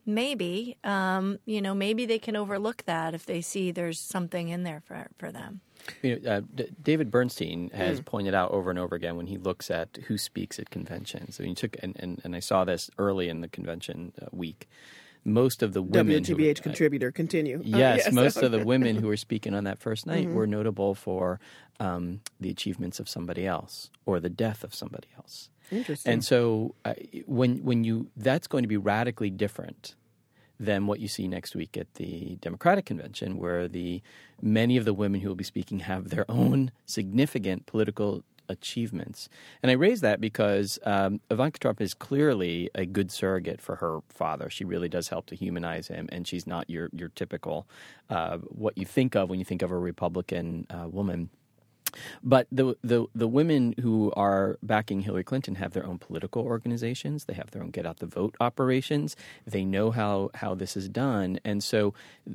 [0.06, 4.62] Maybe, um, you know, maybe they can overlook that if they see there's something in
[4.62, 5.62] there for for them.
[6.02, 9.38] You know, uh, D- David Bernstein has pointed out over and over again when he
[9.38, 11.36] looks at who speaks at conventions.
[11.36, 14.68] So you took, and, and, and I saw this early in the convention uh, week.
[15.24, 17.58] Most of the women, who- WGBH uh, contributor, continue.
[17.60, 20.94] Uh, Yes, most of the women who were speaking on that first night were notable
[20.94, 21.40] for
[21.80, 25.48] um, the achievements of somebody else or the death of somebody else.
[25.72, 26.12] Interesting.
[26.12, 26.94] And so uh,
[27.26, 29.94] when when you that's going to be radically different
[30.60, 34.02] than what you see next week at the Democratic convention, where the
[34.42, 39.28] many of the women who will be speaking have their own significant political achievements.
[39.62, 44.00] And I raise that because um, Ivanka Trump is clearly a good surrogate for her
[44.08, 44.50] father.
[44.50, 47.66] She really does help to humanize him, and she's not your your typical
[48.10, 51.30] uh, what you think of when you think of a Republican uh, woman.
[52.22, 57.24] But the, the the women who are backing Hillary Clinton have their own political organizations.
[57.24, 59.16] They have their own get out the vote operations.
[59.46, 61.94] They know how how this is done, and so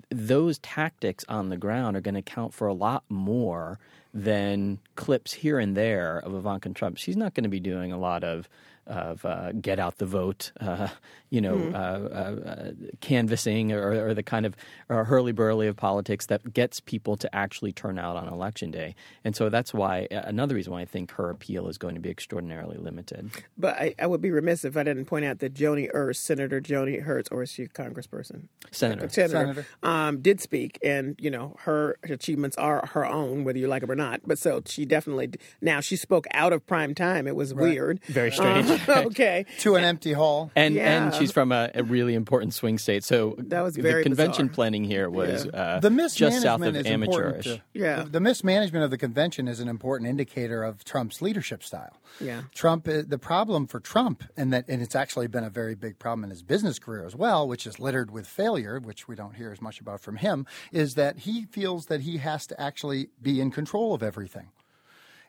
[0.10, 3.80] those tactics on the ground are going to count for a lot more
[4.13, 6.98] than clips here and there of Ivanka Trump.
[6.98, 8.50] She's not going to be doing a lot of
[8.89, 10.89] of uh, get out the vote, uh,
[11.30, 12.71] you know, uh, uh, uh,
[13.02, 14.56] canvassing or, or the kind of
[14.89, 18.95] uh, hurly burly of politics that gets people to actually turn out on election day.
[19.23, 22.10] And so that's why another reason why I think her appeal is going to be
[22.10, 23.30] extraordinarily limited.
[23.58, 26.60] But I, I would be remiss if I didn't point out that Joni Ernst, Senator
[26.60, 28.47] Joni Ernst, or is she a congressperson?
[28.71, 29.08] Senator.
[29.10, 29.67] Senator, Senator.
[29.84, 33.91] Um, did speak, and you know her achievements are her own, whether you like them
[33.91, 34.21] or not.
[34.25, 37.28] But so she definitely now she spoke out of prime time.
[37.28, 38.69] It was weird, very strange.
[38.69, 41.05] Uh, okay, to an empty hall, and Yeah.
[41.05, 43.03] and she's from a, a really important swing state.
[43.03, 44.55] So That was the very convention bizarre.
[44.55, 45.51] planning here was Yeah.
[45.51, 47.45] uh, the just south mismanagement of is amateurish.
[47.45, 48.03] To, Yeah.
[48.03, 51.97] the, the mismanagement of the convention is an important indicator of Trump's leadership style.
[52.19, 52.43] Yeah.
[52.53, 55.99] Trump, uh, the problem for Trump, and that, and it's actually been a very big
[55.99, 59.35] problem in his business career as well, which is littered with failure, which we don't
[59.35, 63.09] hear as much about from him, is that he feels that he has to actually
[63.21, 64.49] be in control of everything,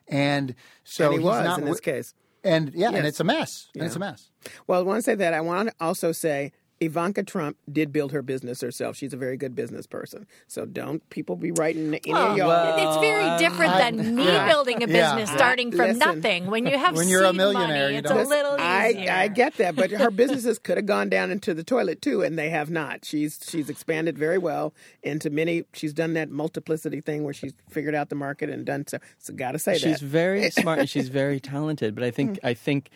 [0.07, 2.13] and so And he he's was not in this case.
[2.43, 3.67] And yeah, and it's a mess.
[3.75, 4.29] And it's a mess.
[4.67, 5.33] Well, I want to say that.
[5.33, 6.51] I want to also say
[6.81, 8.97] Ivanka Trump did build her business herself.
[8.97, 10.25] She's a very good business person.
[10.47, 12.75] So don't people be writing any of y'all.
[12.75, 14.47] it's very different I- than me yeah.
[14.47, 15.15] building a Yeah.
[15.15, 15.99] business starting from Listen.
[15.99, 16.47] nothing.
[16.47, 19.11] When you have When you're a millionaire, money, you it's a little I, easier.
[19.11, 22.37] I get that, but her businesses could have gone down into the toilet too, and
[22.37, 23.05] they have not.
[23.05, 25.65] She's she's expanded very well into many.
[25.73, 28.97] She's done that multiplicity thing where she's figured out the market and done so.
[29.19, 31.93] So, got to say she's that very smart and she's very talented.
[31.93, 32.45] But I think hmm.
[32.47, 32.89] I think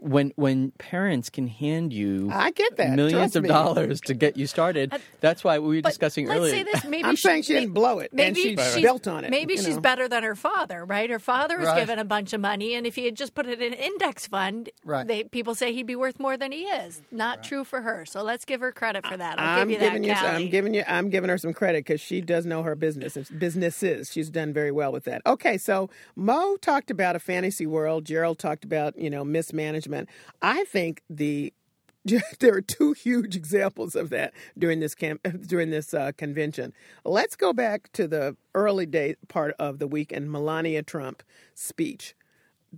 [0.00, 2.90] when when parents can hand you I get that.
[2.96, 3.48] millions Trust of me.
[3.48, 6.50] dollars to get you started, uh, that's why we were discussing Let's earlier.
[6.52, 6.84] say this.
[6.88, 9.30] Maybe I'm she, saying she didn't blow it, and Maybe she she's built on it,
[9.30, 9.80] Maybe she's know.
[9.80, 11.10] better than her father, right?
[11.10, 11.80] Her father was Right.
[11.80, 14.26] given a bunch of money, and if he had just put it in an index
[14.26, 15.06] fund, Right.
[15.06, 17.02] they, people say he'd be worth more than he is.
[17.10, 18.06] Not true for her.
[18.06, 19.38] So let's give her credit for that.
[19.38, 20.14] I'll I'm give you that, giving you.
[20.14, 20.28] Callie.
[20.44, 20.84] I'm giving you.
[20.86, 23.16] I'm giving her some credit because she does know her business.
[23.30, 24.10] Businesses.
[24.12, 25.22] She's done very well with that.
[25.26, 28.04] Okay, so Mo talked about a fantasy world.
[28.04, 29.65] Jerold talked about you know mismanagement.
[30.42, 31.52] I think the
[32.38, 36.72] there are two huge examples of that during this camp during this uh, convention.
[37.04, 41.22] Let's go back to the early day part of the week and Melania Trump
[41.54, 42.14] speech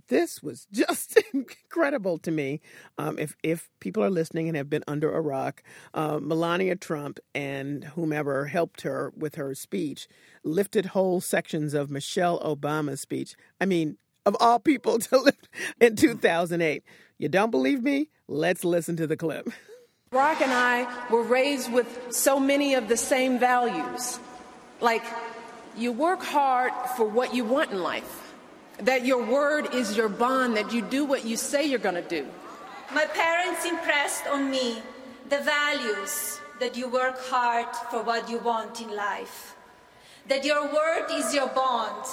[0.07, 2.61] this was just incredible to me.
[2.97, 7.19] Um, if if people are listening and have been under a rock, uh, Melania Trump
[7.33, 10.07] and whomever helped her with her speech
[10.43, 13.35] lifted whole sections of Michelle Obama's speech.
[13.59, 13.97] I mean,
[14.29, 15.49] of all people to live
[15.81, 16.83] in 2008.
[17.17, 18.09] You don't believe me?
[18.27, 19.49] Let's listen to the clip.
[20.11, 24.19] Barack and I were raised with so many of the same values.
[24.79, 25.03] Like,
[25.77, 28.33] you work hard for what you want in life,
[28.79, 32.09] that your word is your bond, that you do what you say you're going to
[32.09, 32.25] do.
[32.93, 34.81] My parents impressed on me
[35.29, 39.55] the values that you work hard for what you want in life,
[40.27, 42.05] that your word is your bond,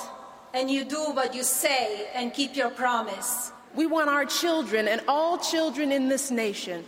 [0.54, 3.52] and you do what you say and keep your promise.
[3.74, 6.84] We want our children and all children in this nation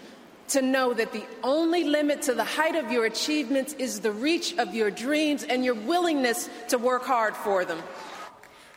[0.48, 4.56] to know that the only limit to the height of your achievements is the reach
[4.56, 7.82] of your dreams and your willingness to work hard for them.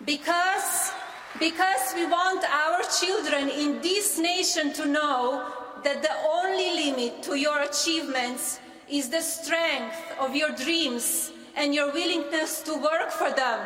[0.06, 0.92] Because,
[1.40, 5.48] because we want our children in this nation to know
[5.84, 11.92] that the only limit to your achievements is the strength of your dreams and your
[11.94, 13.60] willingness to work for them.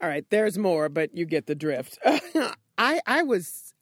[0.00, 1.98] All right, there's more, but you get the drift.
[2.78, 3.74] I I was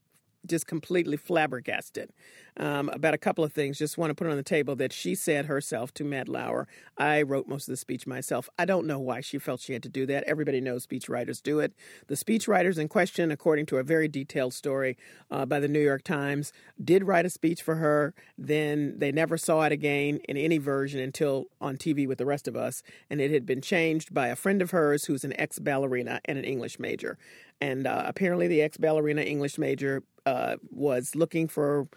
[0.47, 2.11] just completely flabbergasted
[2.59, 3.79] um, about a couple of things.
[3.79, 6.67] Just want to put on the table that she said herself to Matt Lauer.
[6.97, 8.49] I wrote most of the speech myself.
[8.59, 10.25] I don't know why she felt she had to do that.
[10.25, 11.75] Everybody knows speechwriters do it.
[12.07, 14.97] The speechwriters in question, according to a very detailed story
[15.31, 18.15] uh, by the New York Times, did write a speech for her.
[18.39, 22.49] Then they never saw it again in any version until on TV with the rest
[22.49, 25.59] of us, and it had been changed by a friend of hers who's an ex
[25.59, 27.19] ballerina and an English major.
[27.61, 31.89] And uh, apparently, the ex ballerina English major uh, was looking for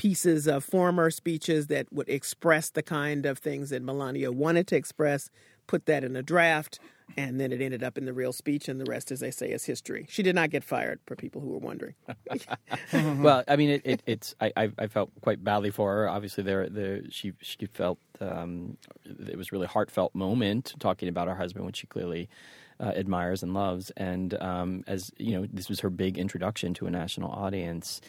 [0.00, 4.74] pieces of former speeches that would express the kind of things that Melania wanted to
[4.74, 5.28] express,
[5.66, 6.78] put that in a draft,
[7.18, 9.50] and then it ended up in the real speech, and the rest, as they say,
[9.50, 10.06] is history.
[10.08, 11.96] She did not get fired, for people who were wondering.
[13.22, 16.08] well, I mean, it, it, it's I, I felt quite badly for her.
[16.08, 21.34] Obviously, there the she she felt um, it was really heartfelt moment talking about her
[21.34, 22.30] husband, which she clearly
[22.80, 23.90] uh, admires and loves.
[23.96, 28.00] And um, as you know, this was her big introduction to a national audience.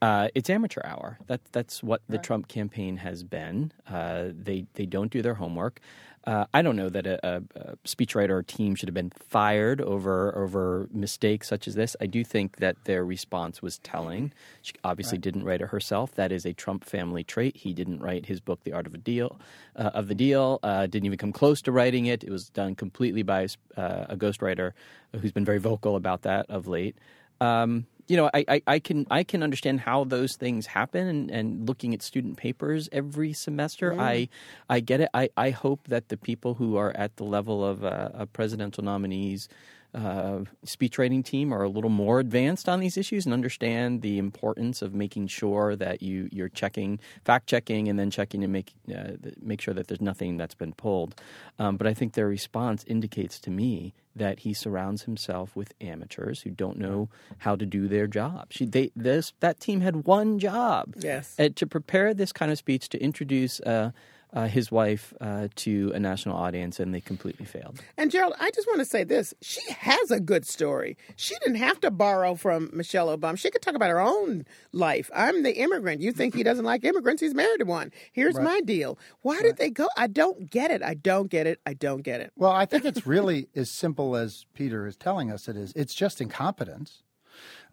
[0.00, 1.18] Uh, it's amateur hour.
[1.26, 3.72] That that's what the Trump campaign has been.
[3.88, 5.80] Uh, they they don't do their homework.
[6.26, 9.80] Uh, I don't know that a, a, a speechwriter or team should have been fired
[9.80, 11.96] over over mistakes such as this.
[12.00, 14.32] I do think that their response was telling.
[14.60, 16.14] She obviously didn't write it herself.
[16.16, 17.56] That is a Trump family trait.
[17.56, 19.40] He didn't write his book, The Art of a Deal,
[19.76, 20.60] uh, of the Deal.
[20.62, 22.22] Uh, didn't even come close to writing it.
[22.22, 24.72] It was done completely by uh, a ghostwriter
[25.18, 26.96] who's been very vocal about that of late.
[27.40, 31.30] Um, you know, I, I, I can I can understand how those things happen, and,
[31.30, 34.00] and looking at student papers every semester, Mm.
[34.00, 34.28] I
[34.68, 35.08] I get it.
[35.14, 38.82] I, I hope that the people who are at the level of, uh, of presidential
[38.84, 39.48] nominees
[39.94, 44.18] uh, speech writing team are a little more advanced on these issues and understand the
[44.18, 48.72] importance of making sure that you you're checking, fact checking, and then checking to make
[48.94, 51.20] uh, make sure that there's nothing that's been pulled.
[51.58, 56.42] Um, but I think their response indicates to me that he surrounds himself with amateurs
[56.42, 58.48] who don't know how to do their job.
[58.50, 62.58] She, they, this that team had one job, yes, uh, to prepare this kind of
[62.58, 63.60] speech to introduce.
[63.60, 63.90] Uh,
[64.32, 67.80] uh, his wife uh, to a national audience, and they completely failed.
[67.96, 70.96] And Jerold, I just want to say this: she has a good story.
[71.16, 73.38] She didn't have to borrow from Michelle Obama.
[73.38, 75.10] She could talk about her own life.
[75.14, 76.00] I'm the immigrant.
[76.00, 77.20] You think he doesn't like immigrants?
[77.20, 77.92] He's married to one.
[78.12, 78.44] Here's right.
[78.44, 78.98] my deal.
[79.22, 79.44] Why right.
[79.44, 79.88] did they go?
[79.96, 80.82] I don't get it.
[80.82, 81.60] I don't get it.
[81.66, 82.32] I don't get it.
[82.36, 85.72] Well, I think it's really as simple as Peter is telling us it is.
[85.74, 87.02] It's just incompetence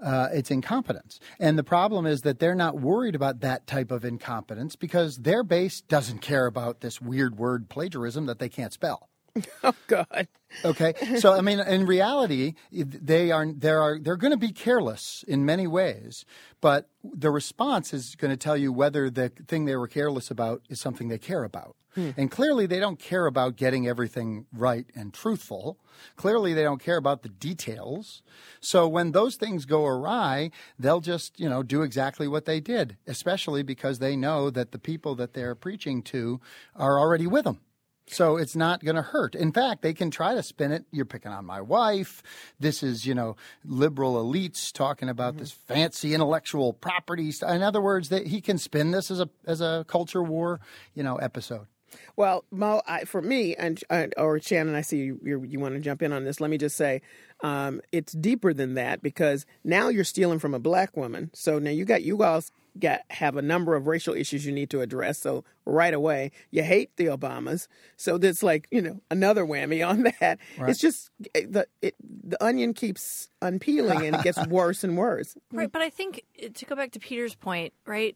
[0.01, 1.19] uh, it's incompetence.
[1.39, 5.43] And the problem is that they're not worried about that type of incompetence because their
[5.43, 9.10] base doesn't care about this weird word plagiarism that they can't spell.
[9.63, 10.27] Oh God.
[10.63, 10.94] okay.
[11.19, 15.46] So I mean in reality they are there are they're going to be careless in
[15.46, 16.25] many ways,
[16.62, 20.62] but the response is going to tell you whether the thing they were careless about
[20.69, 21.75] is something they care about.
[21.98, 22.12] Hmm.
[22.15, 25.79] And clearly, they don't care about getting everything right and truthful.
[26.15, 28.21] Clearly, they don't care about the details.
[28.62, 32.98] So when those things go awry, they'll just, you know, do exactly what they did,
[33.08, 36.40] especially because they know that the people that they're preaching to
[36.75, 37.62] are already with them.
[38.10, 39.35] So it's not going to hurt.
[39.35, 40.85] In fact, they can try to spin it.
[40.91, 42.23] You're picking on my wife.
[42.60, 43.35] This is, you know,
[43.65, 45.41] liberal elites talking about mm-hmm.
[45.41, 47.33] this fancy intellectual property.
[47.47, 50.62] In other words, that he can spin this as a as a culture war,
[50.95, 51.67] you know, episode.
[52.15, 53.81] Well, Mo, I, for me, and
[54.17, 56.41] or Shannon, I see you, you want to jump in on this.
[56.41, 57.01] Let me just say,
[57.41, 61.29] um, it's deeper than that because now you're stealing from a black woman.
[61.33, 64.69] So now you got you guys got have a number of racial issues you need
[64.71, 65.19] to address.
[65.19, 67.67] So right away, you hate the Obamas.
[67.96, 70.40] So there's like you know another whammy on that.
[70.58, 70.69] Right.
[70.69, 75.36] It's just eh, the it, the onion keeps unpeeling and it gets worse and worse.
[75.52, 76.23] Right, but I think
[76.54, 78.15] to go back to Peter's point, right?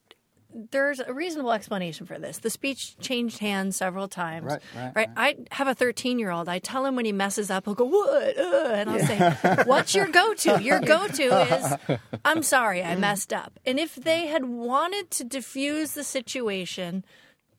[0.53, 2.39] There's a reasonable explanation for this.
[2.39, 4.45] The speech changed hands several times.
[4.45, 4.91] Right, right.
[4.95, 5.09] right?
[5.15, 6.49] I have a 13 year old.
[6.49, 8.37] I tell him when he messes up, he'll go, What?
[8.37, 9.35] Uh, and I'll yeah.
[9.35, 10.61] say, What's your go to?
[10.61, 11.41] Your go to
[11.93, 13.59] is, I'm sorry, I messed up.
[13.65, 17.05] And if they had wanted to diffuse the situation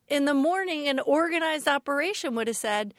[0.07, 2.93] in the morning, an organized operation would have said,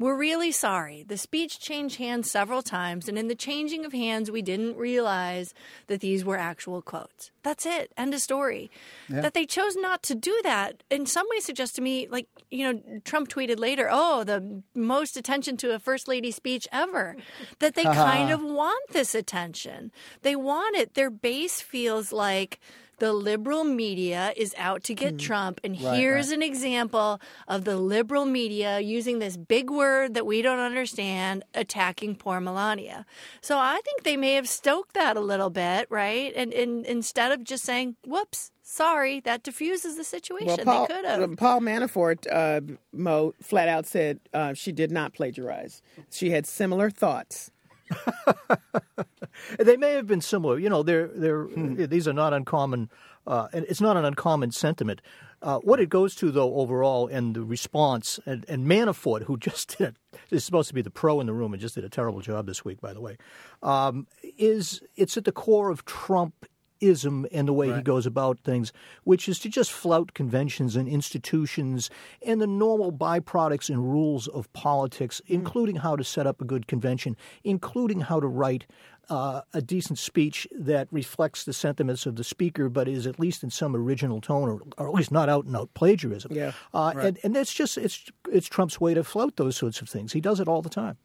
[0.00, 1.04] we're really sorry.
[1.06, 5.52] The speech changed hands several times, and in the changing of hands, we didn't realize
[5.88, 7.30] that these were actual quotes.
[7.42, 7.92] That's it.
[7.98, 8.70] End of story.
[9.10, 9.20] Yeah.
[9.20, 12.72] That they chose not to do that in some way suggests to me, like, you
[12.72, 17.14] know, Trump tweeted later, oh, the most attention to a first lady speech ever.
[17.58, 19.92] That they kind of want this attention.
[20.22, 20.94] They want it.
[20.94, 22.58] Their base feels like
[23.00, 25.18] the liberal media is out to get mm.
[25.18, 25.60] Trump.
[25.64, 26.36] And right, here's right.
[26.36, 32.14] an example of the liberal media using this big word that we don't understand, attacking
[32.16, 33.04] poor Melania.
[33.40, 36.32] So I think they may have stoked that a little bit, right?
[36.36, 40.64] And, and instead of just saying, whoops, sorry, that diffuses the situation.
[40.64, 41.36] Well, Paul, they could have.
[41.36, 42.60] Paul Manafort, uh,
[42.92, 45.82] Mo, flat out said uh, she did not plagiarize.
[46.10, 47.50] She had similar thoughts.
[49.58, 50.58] they may have been similar.
[50.58, 51.84] You know, they're they're hmm.
[51.84, 52.90] these are not uncommon,
[53.26, 55.00] uh, and it's not an uncommon sentiment.
[55.42, 59.78] Uh, what it goes to, though, overall, and the response, and, and Manafort, who just
[59.78, 59.96] did
[60.30, 62.46] is supposed to be the pro in the room and just did a terrible job
[62.46, 63.16] this week, by the way,
[63.62, 66.46] um, is it's at the core of Trump
[66.80, 67.78] ism in the way right.
[67.78, 68.72] he goes about things,
[69.04, 71.90] which is to just flout conventions and institutions
[72.26, 75.34] and the normal byproducts and rules of politics, mm.
[75.34, 78.66] including how to set up a good convention, including how to write
[79.10, 83.42] uh, a decent speech that reflects the sentiments of the speaker, but is at least
[83.42, 86.32] in some original tone, or, or at least not out and out plagiarism.
[86.32, 87.06] Yeah, uh, right.
[87.06, 90.12] and and that's just it's it's Trump's way to flout those sorts of things.
[90.12, 90.96] He does it all the time.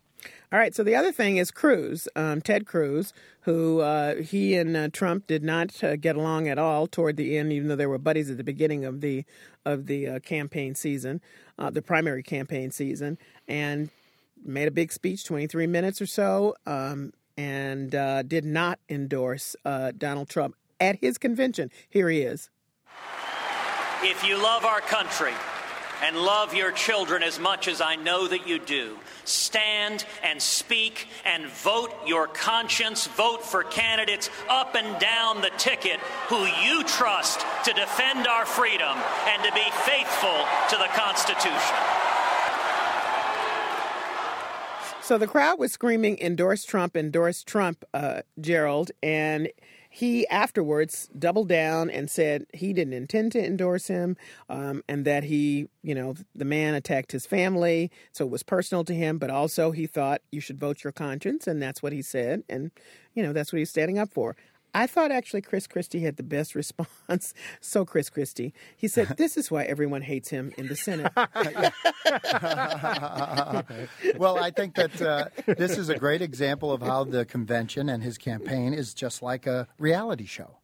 [0.51, 0.73] All right.
[0.75, 5.27] So the other thing is Cruz, um, Ted Cruz, who uh, he and uh, Trump
[5.27, 8.29] did not uh, get along at all toward the end, even though they were buddies
[8.29, 9.25] at the beginning of the
[9.65, 11.21] of the uh, campaign season,
[11.57, 13.17] uh, the primary campaign season,
[13.47, 13.89] and
[14.43, 19.55] made a big speech, twenty three minutes or so, um, and uh, did not endorse
[19.97, 21.71] Donald Trump at his convention.
[21.89, 22.49] Here he is.
[24.01, 25.33] If you love our country
[26.03, 28.97] and love your children as much as I know that you do.
[29.23, 33.07] Stand and speak and vote your conscience.
[33.07, 38.97] Vote for candidates up and down the ticket who you trust to defend our freedom
[39.27, 41.75] and to be faithful to the Constitution.
[45.01, 48.89] So the crowd was screaming, endorse Trump, endorse Trump, uh, Jerold.
[49.03, 49.49] And
[49.95, 54.17] he afterwards doubled down and said he didn't intend to endorse him
[54.49, 57.89] um, and that he, you know, the man attacked his family.
[58.11, 61.47] So it was personal to him, but also he thought you should vote your conscience.
[61.47, 62.43] And that's what he said.
[62.49, 62.71] And,
[63.13, 64.35] you know, that's what he's standing up for.
[64.75, 67.33] I thought actually Chris Christie had the best response.
[67.61, 71.11] So, Chris Christie, he said, This is why everyone hates him in the Senate.
[74.17, 78.03] well, I think that uh, this is a great example of how the convention and
[78.03, 80.57] his campaign is just like a reality show.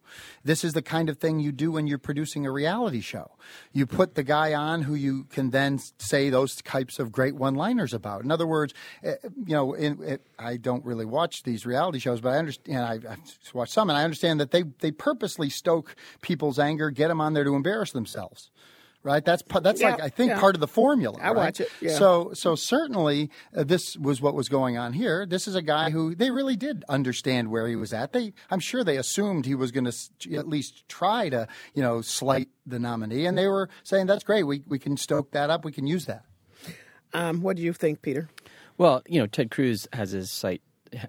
[0.43, 3.31] This is the kind of thing you do when you're producing a reality show.
[3.71, 7.93] You put the guy on who you can then say those types of great one-liners
[7.93, 8.23] about.
[8.23, 12.29] In other words, eh, you know, it, I don't really watch these reality shows, but
[12.29, 12.79] I understand.
[12.79, 13.17] I, I
[13.53, 17.33] watch some, and I understand that they they purposely stoke people's anger, get them on
[17.33, 18.51] there to embarrass themselves
[19.03, 19.23] right?
[19.23, 20.39] That's that's yeah, like I think yeah.
[20.39, 21.17] part of the formula.
[21.19, 21.35] I right?
[21.35, 21.69] watch it.
[21.81, 21.97] Yeah.
[21.97, 25.25] So so certainly uh, this was what was going on here.
[25.25, 28.13] This is a guy who they really did understand where he was at.
[28.13, 32.01] They I'm sure they assumed he was going to at least try to you know
[32.01, 34.43] slight the nominee, and they were saying that's great.
[34.43, 35.65] We we can stoke that up.
[35.65, 36.25] We can use that.
[37.13, 38.29] Um, what do you think, Peter?
[38.77, 40.61] Well, you know, Ted Cruz has his sight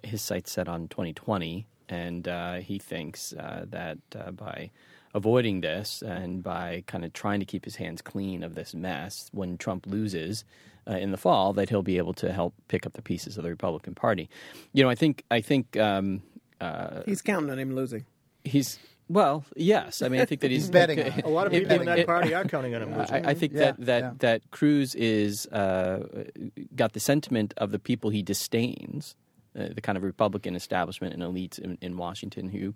[0.03, 4.71] his sights set on 2020, and uh, he thinks uh, that uh, by
[5.15, 9.29] avoiding this and by kind of trying to keep his hands clean of this mess
[9.33, 10.45] when Trump loses
[10.89, 13.45] uh, in the fall, that he'll be able to help pick up the pieces of
[13.45, 14.29] the Republican Party.
[14.73, 16.23] You know, I think I think um,
[16.61, 18.05] uh, he's counting on him losing.
[18.45, 20.01] He's well, yes.
[20.01, 20.99] I mean, I think that he's, he's betting.
[21.01, 22.95] a lot of people in that it, party are counting on him.
[22.95, 24.13] I, I, think yeah, that that yeah.
[24.19, 26.25] that Cruz is uh,
[26.75, 29.15] got the sentiment of the people he disdains,
[29.59, 32.75] uh, the kind of Republican establishment and elites in, in Washington who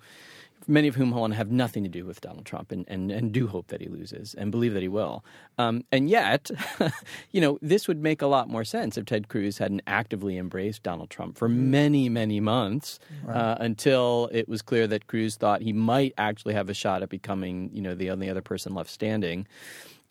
[0.66, 3.32] many of whom want to have nothing to do with Donald Trump and, and, and
[3.32, 5.24] do hope that he loses and believe that he will.
[5.58, 6.50] Um, and yet,
[7.30, 10.82] you know, this would make a lot more sense if Ted Cruz hadn't actively embraced
[10.82, 11.70] Donald Trump for mm-hmm.
[11.70, 13.36] many, many months right.
[13.36, 17.10] uh, until it was clear that Cruz thought he might actually have a shot at
[17.10, 19.46] becoming, you know, the only other person left standing.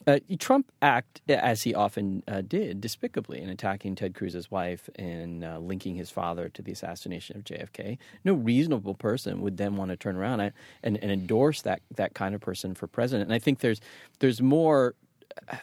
[0.08, 5.44] Uh, Trump act as he often uh, did, despicably in attacking Ted Cruz's wife and
[5.44, 7.98] uh, linking his father to the assassination of JFK.
[8.24, 10.54] No reasonable person would then want to turn around and,
[10.84, 13.30] and, and endorse that that kind of person for president.
[13.30, 13.82] And I think there's
[14.20, 14.94] there's more
[15.52, 15.58] uh,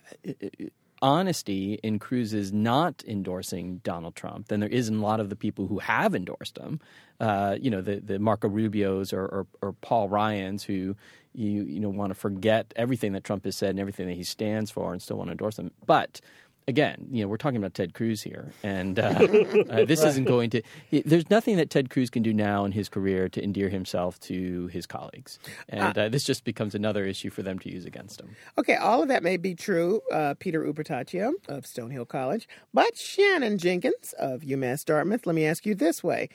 [1.03, 5.37] honesty in Cruz's not endorsing Donald Trump than there is in a lot of the
[5.37, 6.81] people who have endorsed him.
[7.21, 10.97] Uh, you know, the, the Marco Rubios or, or, or Paul Ryans who
[11.35, 14.25] you you know want to forget everything that Trump has said and everything that he
[14.25, 15.71] stands for and still want to endorse him.
[15.87, 16.21] But
[16.69, 19.03] again, you know, we're talking about Ted Cruz here, and uh,
[19.71, 20.63] uh, this isn't going to.
[20.91, 24.67] There's nothing that Ted Cruz can do now in his career to endear himself to
[24.69, 25.39] his colleagues,
[25.69, 28.37] and uh, this just becomes another issue for them to use against him.
[28.59, 33.59] Okay, all of that may be true, uh, Peter Ubertaccio of Stonehill College, but Shannon
[33.59, 35.27] Jenkins of UMass Dartmouth.
[35.27, 36.29] Let me ask you this way: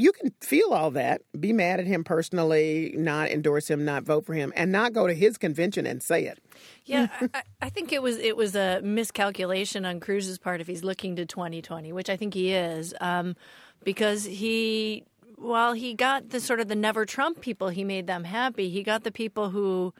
[0.00, 4.24] you can feel all that, be mad at him personally, not endorse him, not vote
[4.24, 6.38] for him, and not go to his convention and say it.
[6.86, 10.82] Yeah, I, I, think it was it was a miscalculation on Cruz's part if he's
[10.82, 13.36] looking to 2020, which I think he is, um,
[13.84, 15.04] because he
[15.36, 18.70] while he got the sort of the never Trump people, he made them happy.
[18.70, 19.92] He got the people who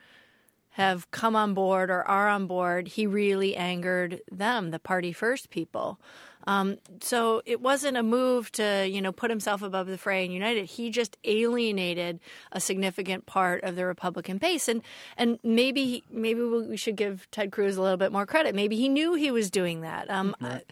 [0.70, 2.88] have come on board or are on board.
[2.88, 6.00] He really angered them, the party first people.
[6.46, 10.32] Um, so it wasn't a move to, you know, put himself above the fray and
[10.32, 10.66] united.
[10.66, 12.20] He just alienated
[12.52, 14.82] a significant part of the Republican base, and
[15.16, 18.54] and maybe maybe we should give Ted Cruz a little bit more credit.
[18.54, 20.10] Maybe he knew he was doing that.
[20.10, 20.62] Um, I,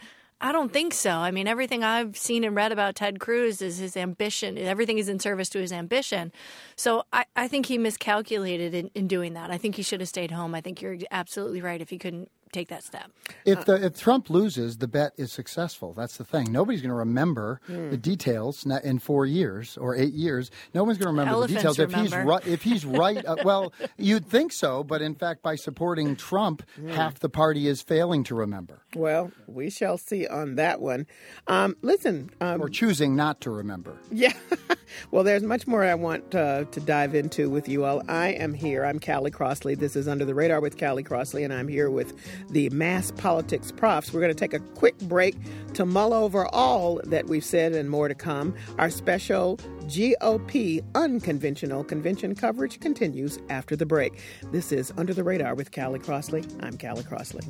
[0.41, 1.11] I don't think so.
[1.11, 4.57] I mean, everything I've seen and read about Ted Cruz is his ambition.
[4.57, 6.33] Everything is in service to his ambition.
[6.77, 9.51] So I, I think he miscalculated in, in doing that.
[9.51, 10.55] I think he should have stayed home.
[10.55, 13.11] I think you're absolutely right if he couldn't take that step.
[13.44, 15.92] If the, if Trump loses, the bet is successful.
[15.92, 16.53] That's the thing.
[16.53, 17.90] Nobody's going to remember mm.
[17.90, 20.51] the details in four years or eight years.
[20.74, 21.99] No one's going to remember Elephants the details remember.
[21.99, 22.46] if he's right.
[22.46, 26.90] If he's right, uh, well, you'd think so, but in fact, by supporting Trump, mm.
[26.90, 28.82] half the party is failing to remember.
[28.94, 31.07] Well, we shall see on that one.
[31.46, 33.96] Um, listen, um, or choosing not to remember.
[34.11, 34.32] Yeah.
[35.11, 38.03] Well, there's much more I want uh, to dive into with you all.
[38.09, 38.84] I am here.
[38.84, 39.74] I'm Callie Crossley.
[39.74, 42.14] This is Under the Radar with Callie Crossley, and I'm here with
[42.51, 44.12] the Mass Politics Profs.
[44.12, 45.36] We're going to take a quick break
[45.74, 48.55] to mull over all that we've said and more to come.
[48.78, 54.20] Our special GOP unconventional convention coverage continues after the break.
[54.53, 56.45] This is Under the Radar with Callie Crossley.
[56.61, 57.43] I'm Callie Crossley.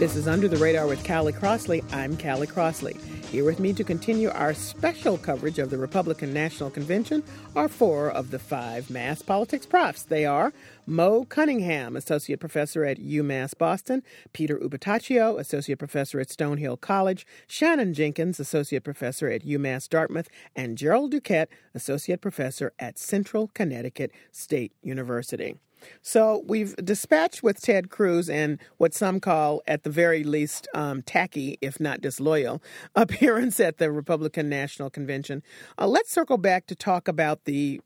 [0.00, 1.84] This is Under the Radar with Callie Crossley.
[1.92, 2.96] I'm Callie Crossley.
[3.30, 7.22] Here with me to continue our special coverage of the Republican National Convention
[7.54, 10.04] are four of the five mass politics profs.
[10.04, 10.54] They are
[10.86, 17.92] Mo Cunningham, Associate Professor at UMass Boston, Peter Ubertaccio, Associate Professor at Stonehill College, Shannon
[17.92, 24.72] Jenkins, Associate Professor at UMass Dartmouth, and Jerold Duquette, Associate Professor at Central Connecticut State
[24.82, 25.56] University.
[26.02, 31.02] So we've dispatched with Ted Cruz and what some call, at the very least, um,
[31.02, 32.62] tacky, if not disloyal,
[32.94, 35.42] appearance at the Republican National Convention.
[35.78, 37.80] Uh, let's circle back to talk about the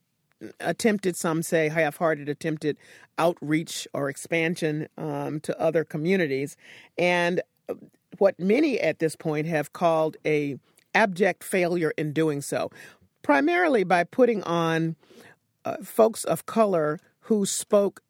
[0.61, 2.77] attempted, some say half hearted attempted
[3.19, 6.57] outreach or expansion um, to other communities.
[6.99, 7.41] And
[8.19, 10.59] what many at this point have called a
[10.95, 12.71] abject failure in doing so,
[13.23, 14.97] primarily by putting on
[15.65, 18.03] uh, folks of color who spoke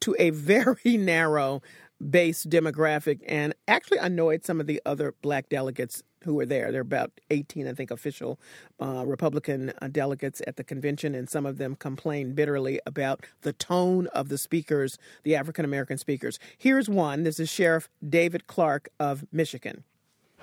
[0.00, 1.62] to a very narrow
[2.10, 6.70] base demographic and actually annoyed some of the other black delegates who were there.
[6.72, 8.40] There are about 18, I think, official
[8.80, 13.52] uh, Republican uh, delegates at the convention, and some of them complained bitterly about the
[13.52, 16.38] tone of the speakers, the African American speakers.
[16.58, 17.22] Here's one.
[17.22, 19.84] This is Sheriff David Clarke of Michigan.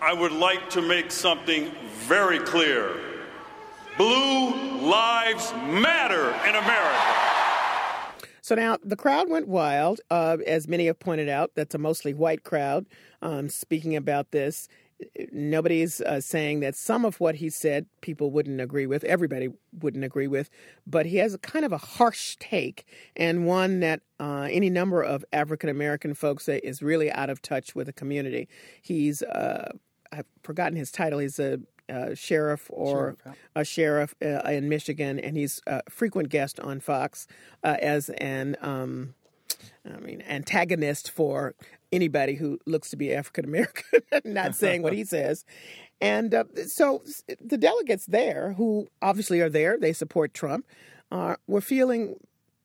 [0.02, 1.72] I would like to make something
[2.08, 2.96] very clear.
[3.98, 7.39] Blue lives matter in America.
[8.50, 11.52] So now the crowd went wild, uh, as many have pointed out.
[11.54, 12.88] That's a mostly white crowd
[13.22, 14.68] um, speaking about this.
[15.32, 20.04] Nobody's uh, saying that some of what he said people wouldn't agree with, everybody wouldn't
[20.04, 20.50] agree with,
[20.88, 25.04] but he has a kind of a harsh take and one that uh, any number
[25.04, 28.50] of African American folks say is really out of touch with the community.
[28.82, 29.74] He's, uh,
[30.12, 31.60] I've forgotten his title, he's a
[31.90, 33.34] uh, sheriff or sheriff, yeah.
[33.56, 37.28] a sheriff uh, in Michigan, and he's a frequent guest on Fox
[37.64, 39.16] uh, as an, um,
[39.86, 41.56] I mean, antagonist for
[41.92, 45.46] anybody who looks to be African American, not saying what he says.
[46.02, 47.04] And uh, so
[47.44, 50.66] the delegates there, who obviously are there, they support Trump,
[51.12, 52.16] uh, were feeling,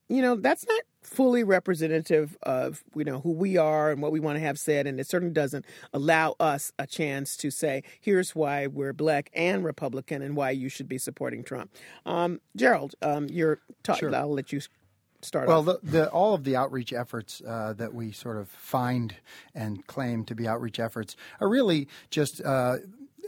[0.09, 4.19] you know, that's not fully representative of you know who we are and what we
[4.19, 8.35] want to have said and it certainly doesn't allow us a chance to say here's
[8.35, 11.71] why we're black and republican and why you should be supporting trump
[12.07, 14.15] um, jerold um, you're ta- sure.
[14.15, 14.61] i'll let you
[15.21, 19.15] start well the, the, all of the outreach efforts uh, that we sort of find
[19.55, 22.77] and claim to be outreach efforts are really just uh,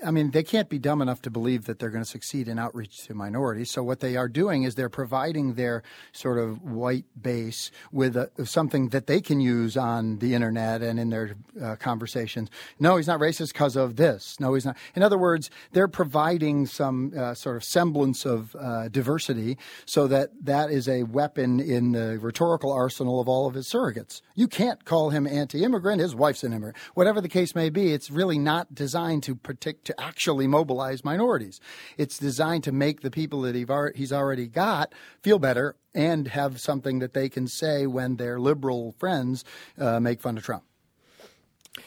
[0.05, 2.59] I mean, they can't be dumb enough to believe that they're going to succeed in
[2.59, 3.71] outreach to minorities.
[3.71, 5.83] So what they are doing is they're providing their
[6.13, 11.01] sort of white base with a, something that they can use on the internet and
[11.01, 12.51] in their uh, conversations.
[12.79, 14.39] No, he's not racist because of this.
[14.39, 14.77] No, he's not.
[14.95, 20.31] In other words, they're providing some uh, sort of semblance of uh, diversity so that
[20.43, 24.21] that is a weapon in the rhetorical arsenal of all of his surrogates.
[24.35, 26.01] You can't call him anti-immigrant.
[26.01, 26.77] His wife's an immigrant.
[26.95, 31.61] Whatever the case may be, it's really not designed to protect to actually mobilize minorities.
[31.97, 36.99] It's designed to make the people that he's already got feel better and have something
[36.99, 39.45] that they can say when their liberal friends
[39.78, 40.64] uh, make fun of Trump.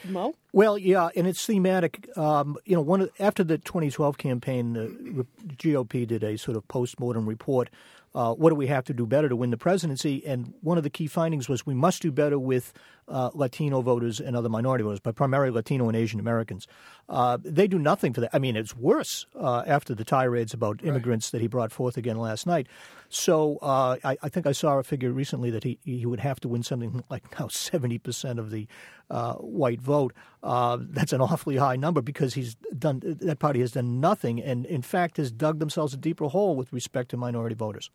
[0.05, 0.35] Mo?
[0.53, 2.15] Well, yeah, and it's thematic.
[2.15, 5.25] Um, you know, one of, after the 2012 campaign, the
[5.55, 7.69] GOP did a sort of post-mortem report
[8.15, 10.25] uh, what do we have to do better to win the presidency?
[10.25, 12.73] And one of the key findings was we must do better with
[13.09, 16.67] uh, Latino voters and other minority voters, but primarily Latino and Asian Americans.
[17.07, 18.29] Uh, they do nothing for that.
[18.33, 21.31] I mean, it's worse uh, after the tirades about immigrants right.
[21.33, 22.67] that he brought forth again last night.
[23.09, 26.39] So uh, I, I, think I saw a figure recently that he, he would have
[26.41, 28.67] to win something like now 70% of the
[29.09, 30.13] uh, white vote.
[30.43, 34.83] that's an awfully high number because he's done that party has done nothing and, in
[34.83, 37.89] fact, has dug themselves a deeper hole with respect to minority voters.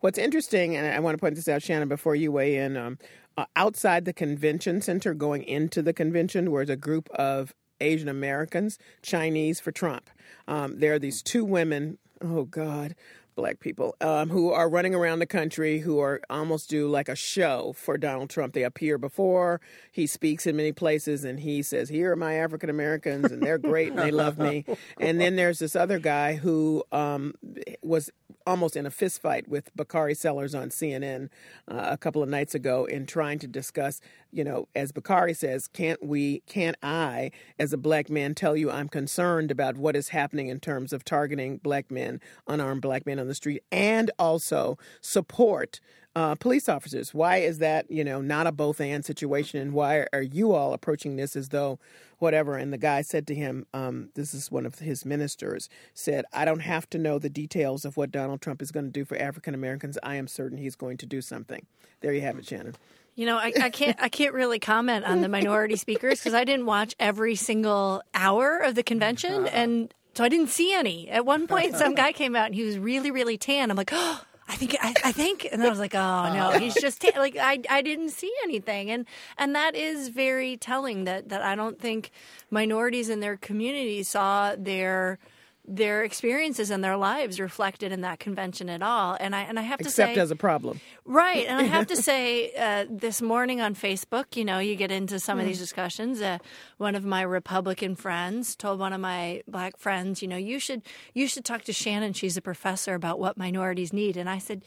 [0.00, 2.98] What's interesting, and I want to point this out, Shannon, before you weigh in, um,
[3.36, 8.78] uh, outside the convention center, going into the convention, was a group of Asian Americans,
[9.02, 10.10] Chinese for Trump.
[10.46, 11.98] Um, there are these two women.
[12.20, 12.94] Oh God,
[13.34, 17.16] black people um, who are running around the country who are almost do like a
[17.16, 18.52] show for Donald Trump.
[18.52, 19.60] They appear before
[19.90, 23.58] he speaks in many places and he says, Here are my African Americans and they're
[23.58, 24.64] great and they love me.
[25.00, 27.34] And then there's this other guy who um,
[27.82, 28.10] was
[28.46, 31.28] almost in a fistfight with Bakari Sellers on CNN
[31.68, 35.68] uh, a couple of nights ago in trying to discuss, you know, as Bakari says,
[35.68, 40.08] can't we, can't I, as a black man, tell you I'm concerned about what is
[40.08, 44.78] happening in terms of targeting black men, unarmed black men on the street, and also
[45.00, 45.80] support
[46.14, 47.14] uh, police officers.
[47.14, 49.60] Why is that, you know, not a both and situation?
[49.60, 51.78] And why are you all approaching this as though
[52.18, 52.56] whatever?
[52.56, 56.44] And the guy said to him, um, this is one of his ministers, said, I
[56.44, 59.16] don't have to know the details of what Donald Trump is going to do for
[59.16, 59.96] African Americans.
[60.02, 61.66] I am certain he's going to do something.
[62.00, 62.74] There you have it, Shannon.
[63.14, 66.44] You know, I, I, can't I can't really comment on the minority speakers because I
[66.44, 71.10] didn't watch every single hour of the convention, and so I didn't see any.
[71.10, 73.70] At one point, some guy came out and he was really really tan.
[73.70, 74.22] I'm like, oh.
[74.48, 76.58] I think I, I, think, and I was like, oh no, oh.
[76.58, 77.12] he's just tan.
[77.16, 79.06] like I I didn't see anything, and
[79.38, 82.10] and that is very telling that that I don't think
[82.50, 85.18] minorities in their community saw their
[85.64, 89.16] their experiences and their lives reflected in that convention at all.
[89.20, 91.46] And I and I have to except say, as a problem, right?
[91.46, 95.20] And I have to say, uh, this morning on Facebook, you know, you get into
[95.20, 96.20] some of these discussions.
[96.20, 96.38] Uh,
[96.78, 100.82] one of my Republican friends told one of my black friends, you know, you should
[101.14, 102.12] you should talk to Shannon.
[102.12, 104.16] She's a professor about what minorities need.
[104.16, 104.62] And I said.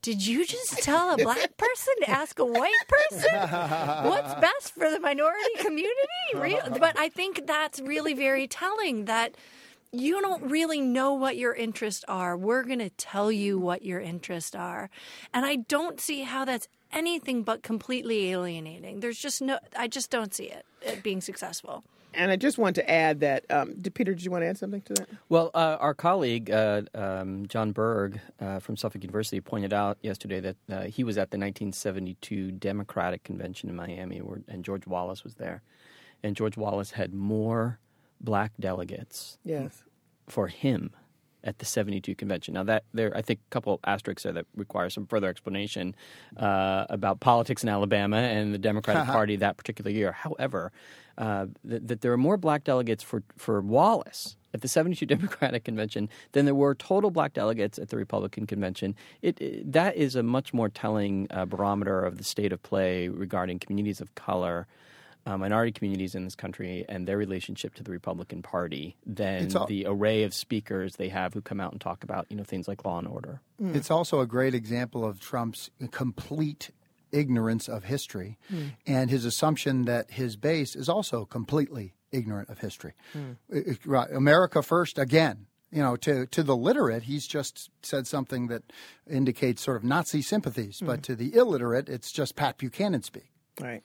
[0.00, 3.32] Did you just tell a black person to ask a white person
[4.08, 5.90] what's best for the minority community?
[6.36, 6.78] Really?
[6.78, 9.34] But I think that's really very telling that
[9.92, 12.36] you don't really know what your interests are.
[12.36, 14.90] We're going to tell you what your interests are.
[15.32, 19.00] And I don't see how that's anything but completely alienating.
[19.00, 21.84] There's just no, I just don't see it, it being successful.
[22.14, 24.80] And I just want to add that, um, Peter, did you want to add something
[24.82, 25.08] to that?
[25.28, 30.40] Well, uh, our colleague, uh, um, John Berg uh, from Suffolk University, pointed out yesterday
[30.40, 35.22] that uh, he was at the 1972 Democratic Convention in Miami, where, and George Wallace
[35.22, 35.62] was there.
[36.22, 37.78] And George Wallace had more
[38.20, 39.82] black delegates yes.
[40.26, 40.92] for him
[41.44, 42.54] at the 72 convention.
[42.54, 45.94] Now that there, I think a couple asterisks there that require some further explanation
[46.36, 50.12] uh, about politics in Alabama and the Democratic Party that particular year.
[50.12, 50.72] However,
[51.16, 55.64] uh, that, that there are more black delegates for, for Wallace at the 72 Democratic
[55.64, 58.94] convention than there were total black delegates at the Republican convention.
[59.22, 63.08] It, it that is a much more telling uh, barometer of the state of play
[63.08, 64.66] regarding communities of color
[65.28, 69.66] uh, minority communities in this country and their relationship to the Republican Party than all,
[69.66, 72.66] the array of speakers they have who come out and talk about you know things
[72.66, 73.42] like law and order.
[73.60, 73.76] Mm.
[73.76, 76.70] It's also a great example of Trump's complete
[77.12, 78.72] ignorance of history mm.
[78.86, 82.94] and his assumption that his base is also completely ignorant of history.
[83.14, 84.14] Mm.
[84.14, 85.46] America first again.
[85.70, 88.62] You know, to, to the literate, he's just said something that
[89.06, 93.30] indicates sort of Nazi sympathies, but to the illiterate, it's just Pat Buchanan speak.
[93.60, 93.82] Right.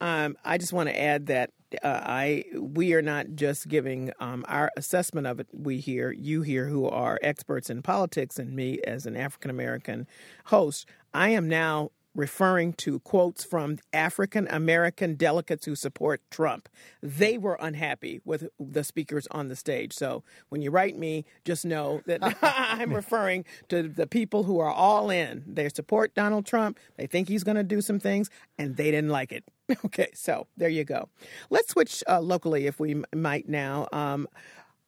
[0.00, 1.50] Um, I just want to add that
[1.82, 5.48] uh, I we are not just giving um, our assessment of it.
[5.52, 10.06] We hear you here who are experts in politics, and me as an African American
[10.46, 10.86] host.
[11.14, 16.68] I am now referring to quotes from African American delegates who support Trump.
[17.02, 19.92] They were unhappy with the speakers on the stage.
[19.92, 24.72] So when you write me, just know that I'm referring to the people who are
[24.72, 25.44] all in.
[25.46, 29.10] They support Donald Trump, they think he's going to do some things, and they didn't
[29.10, 29.44] like it.
[29.84, 31.08] Okay, so there you go.
[31.50, 33.88] Let's switch uh, locally, if we might now.
[33.92, 34.28] Um,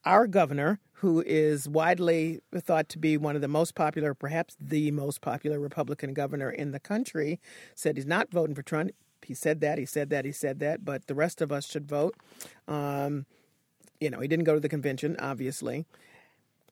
[0.05, 4.91] our governor, who is widely thought to be one of the most popular, perhaps the
[4.91, 7.39] most popular Republican governor in the country,
[7.75, 8.91] said he's not voting for Trump.
[9.23, 11.89] He said that, he said that, he said that, but the rest of us should
[11.89, 12.17] vote.
[12.67, 13.27] Um,
[14.01, 15.87] you know, he didn't go to the convention, obviously.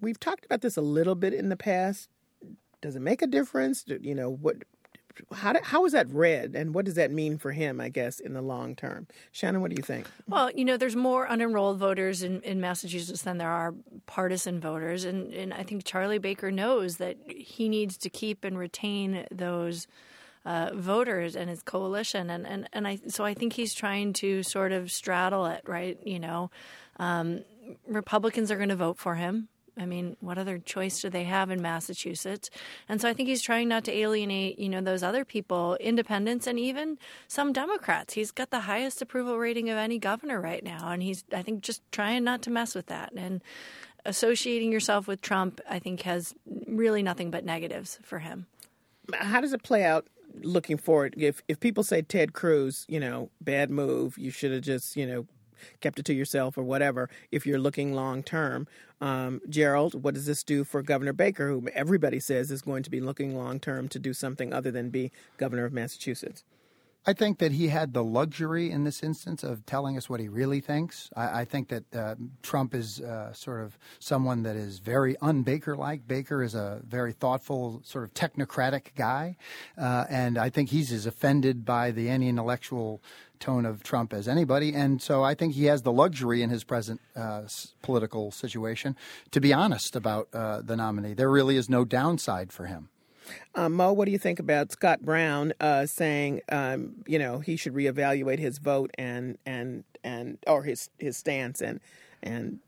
[0.01, 2.09] We've talked about this a little bit in the past.
[2.81, 3.85] Does it make a difference?
[3.87, 4.65] You know, what
[5.35, 7.81] how do, how is that read, and what does that mean for him?
[7.81, 10.07] I guess in the long term, Shannon, what do you think?
[10.29, 13.75] Well, you know, there's more unenrolled voters in, in Massachusetts than there are
[14.07, 18.59] partisan voters, and and I think Charlie Baker knows that he needs to keep and
[18.59, 19.87] retain those.
[20.45, 24.45] Uh, voters and his coalition, and, and, and I so I think he's trying to
[24.45, 25.99] sort of straddle it, right?
[26.05, 26.53] You know,
[27.01, 27.41] um,
[27.89, 29.49] Republicans are going to vote for him.
[29.79, 32.51] I mean, what other choice do they have in Massachusetts?
[32.89, 36.47] And so I think he's trying not to alienate, you know, those other people, independents
[36.47, 36.99] and even
[37.29, 38.15] some Democrats.
[38.15, 41.63] He's got the highest approval rating of any governor right now, and he's I think
[41.63, 43.13] just trying not to mess with that.
[43.17, 43.43] And
[44.05, 46.35] associating yourself with Trump, I think has
[46.67, 48.47] really nothing but negatives for him.
[49.15, 50.07] How does it play out
[50.43, 51.15] looking forward?
[51.17, 55.07] If if people say Ted Cruz, you know, bad move, you should have just, you
[55.07, 55.27] know,
[55.81, 58.67] kept it to yourself or whatever if you're looking long term.
[59.01, 62.91] Um, Jerold, what does this do for Governor Baker, who everybody says is going to
[62.91, 66.45] be looking long term to do something other than be governor of Massachusetts?
[67.09, 70.29] I think that he had the luxury in this instance of telling us what he
[70.29, 71.09] really thinks.
[71.15, 75.43] I, I think that uh, Trump is uh, sort of someone that is very un
[75.43, 76.09] Baker like.
[76.09, 79.37] Baker is a very thoughtful, sort of technocratic guy.
[79.79, 83.01] Uh, and I think he's as offended by the any intellectual
[83.39, 84.75] tone of Trump as anybody.
[84.75, 87.43] And so I think he has the luxury in his present uh,
[87.83, 88.97] political situation
[89.31, 91.15] to be honest about uh, the nominee.
[91.15, 92.89] There really is no downside for him.
[93.55, 97.57] Um, Mo, what do you think about Scott Brown uh, saying, um, you know, he
[97.57, 101.81] should reevaluate his vote and and and or his his stance and
[102.23, 102.61] and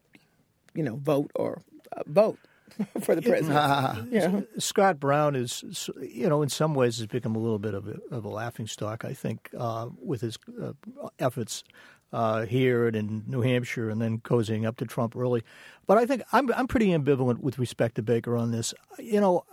[0.74, 2.38] you know vote or uh, vote?
[3.00, 4.08] for the president.
[4.12, 4.40] yeah.
[4.58, 7.98] Scott Brown is, you know, in some ways has become a little bit of a,
[8.14, 9.04] of a laughing stock.
[9.04, 10.72] I think uh, with his uh,
[11.18, 11.64] efforts
[12.12, 15.42] uh, here and in New Hampshire, and then cozying up to Trump early.
[15.86, 18.72] But I think I'm I'm pretty ambivalent with respect to Baker on this.
[18.98, 19.44] You know,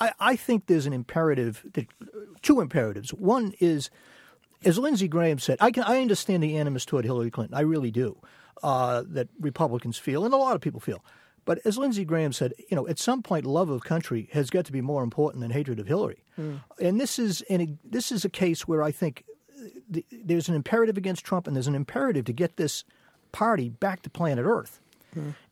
[0.00, 1.86] I, I think there's an imperative, that,
[2.42, 3.10] two imperatives.
[3.10, 3.90] One is,
[4.64, 7.56] as Lindsey Graham said, I can I understand the animus toward Hillary Clinton.
[7.56, 8.18] I really do.
[8.62, 11.04] Uh, that Republicans feel, and a lot of people feel.
[11.44, 14.64] But as Lindsey Graham said, you know, at some point, love of country has got
[14.64, 16.24] to be more important than hatred of Hillary.
[16.40, 16.60] Mm.
[16.80, 19.24] And this is and this is a case where I think
[20.10, 22.84] there's an imperative against Trump, and there's an imperative to get this
[23.30, 24.80] party back to planet Earth.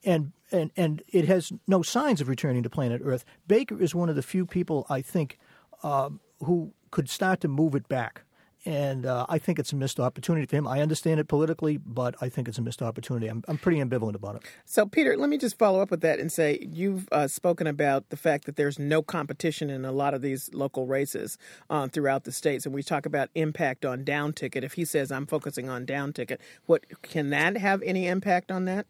[0.04, 3.24] And, and, and it has no signs of returning to planet Earth.
[3.46, 5.38] Baker is one of the few people, I think,
[5.82, 8.22] uh, who could start to move it back
[8.66, 10.66] and uh, I think it's a missed opportunity for him.
[10.66, 13.26] I understand it politically, but I think it's a missed opportunity.
[13.26, 14.42] I'm, I'm pretty ambivalent about it.
[14.64, 18.08] So, Peter, let me just follow up with that and say you've uh, spoken about
[18.08, 21.36] the fact that there's no competition in a lot of these local races
[21.68, 24.64] uh, throughout the states, and we talk about impact on down ticket.
[24.64, 28.64] If he says I'm focusing on down ticket, what can that have any impact on
[28.64, 28.86] that?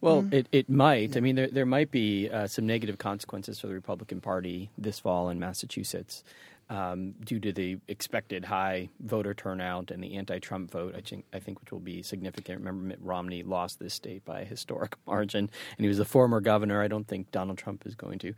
[0.00, 0.34] Well, mm-hmm.
[0.34, 1.16] it, it might.
[1.16, 5.00] I mean, there, there might be uh, some negative consequences for the Republican Party this
[5.00, 6.22] fall in Massachusetts
[6.70, 11.38] um, due to the expected high voter turnout and the anti-Trump vote, I think, I
[11.38, 12.58] think which will be significant.
[12.58, 16.40] Remember, Mitt Romney lost this state by a historic margin, and he was a former
[16.40, 16.82] governor.
[16.82, 18.34] I don't think Donald Trump is going to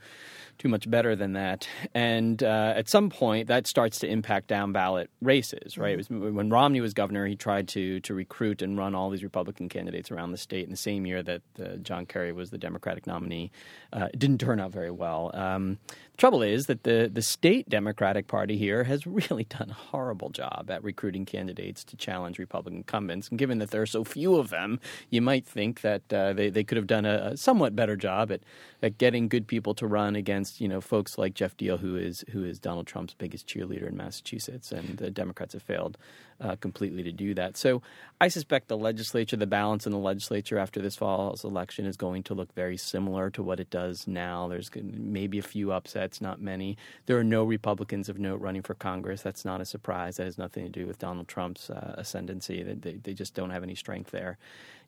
[0.59, 1.66] do much better than that.
[1.95, 5.76] And uh, at some point, that starts to impact down ballot races.
[5.76, 5.99] Right?
[5.99, 6.20] Mm-hmm.
[6.20, 9.68] Was, when Romney was governor, he tried to to recruit and run all these Republican
[9.68, 13.07] candidates around the state in the same year that uh, John Kerry was the Democratic
[13.07, 13.51] nominee.
[13.93, 15.31] Uh, it didn't turn out very well.
[15.35, 19.70] Um, the trouble is that the the state Democratic Democratic Party here has really done
[19.70, 23.28] a horrible job at recruiting candidates to challenge Republican incumbents.
[23.28, 26.50] And given that there are so few of them, you might think that uh, they,
[26.50, 28.40] they could have done a, a, somewhat better job at,
[28.82, 32.24] at getting good people to run against you know folks like Geoff Diehl, who is
[32.32, 35.96] who is Donald Trump's biggest cheerleader in Massachusetts, and the Democrats have failed
[36.40, 37.56] uh, completely to do that.
[37.56, 37.82] So
[38.20, 42.22] I suspect the legislature, the balance in the legislature after this fall's election is going
[42.24, 44.48] to look very similar to what it does now.
[44.48, 46.76] There's maybe a few upsets, not many.
[47.06, 49.22] There are no Republicans of note running for Congress.
[49.22, 50.16] That's not a surprise.
[50.16, 52.62] That has nothing to do with Donald Trump's uh, ascendancy.
[52.62, 54.36] They, they just don't have any strength there.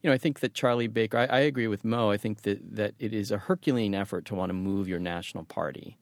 [0.02, 2.10] You know, I think that Charlie Baker, I, I agree with Mo.
[2.10, 5.44] I think that, that it is a Herculean effort to want to move your national
[5.44, 5.96] party.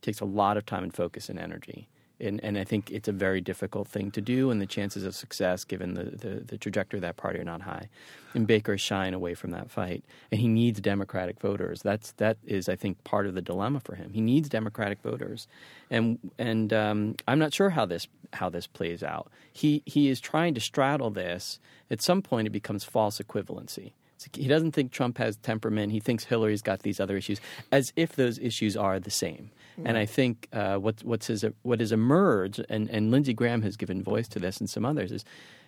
[0.00, 1.88] It takes a lot of time and focus and energy
[2.20, 5.14] and, and I think it's a very difficult thing to do, and the chances of
[5.14, 7.88] success, given the, the, the trajectory of that party, are not high.
[8.34, 11.82] And Baker is shying away from that fight, and he needs Democratic voters.
[11.82, 14.12] That's that is, I think, part of the dilemma for him.
[14.12, 15.48] He needs Democratic voters,
[15.90, 19.30] and and um, I'm not sure how this how this plays out.
[19.52, 21.58] He he is trying to straddle this.
[21.90, 23.92] At some point, it becomes false equivalency.
[24.34, 25.92] He doesn't think Trump has temperament.
[25.92, 27.40] He thinks Hillary's got these other issues,
[27.72, 29.50] as if those issues are the same.
[29.84, 33.76] And I think uh, what, what's his, what has emerged, and, and Lindsey Graham has
[33.76, 35.24] given voice to this and some others, is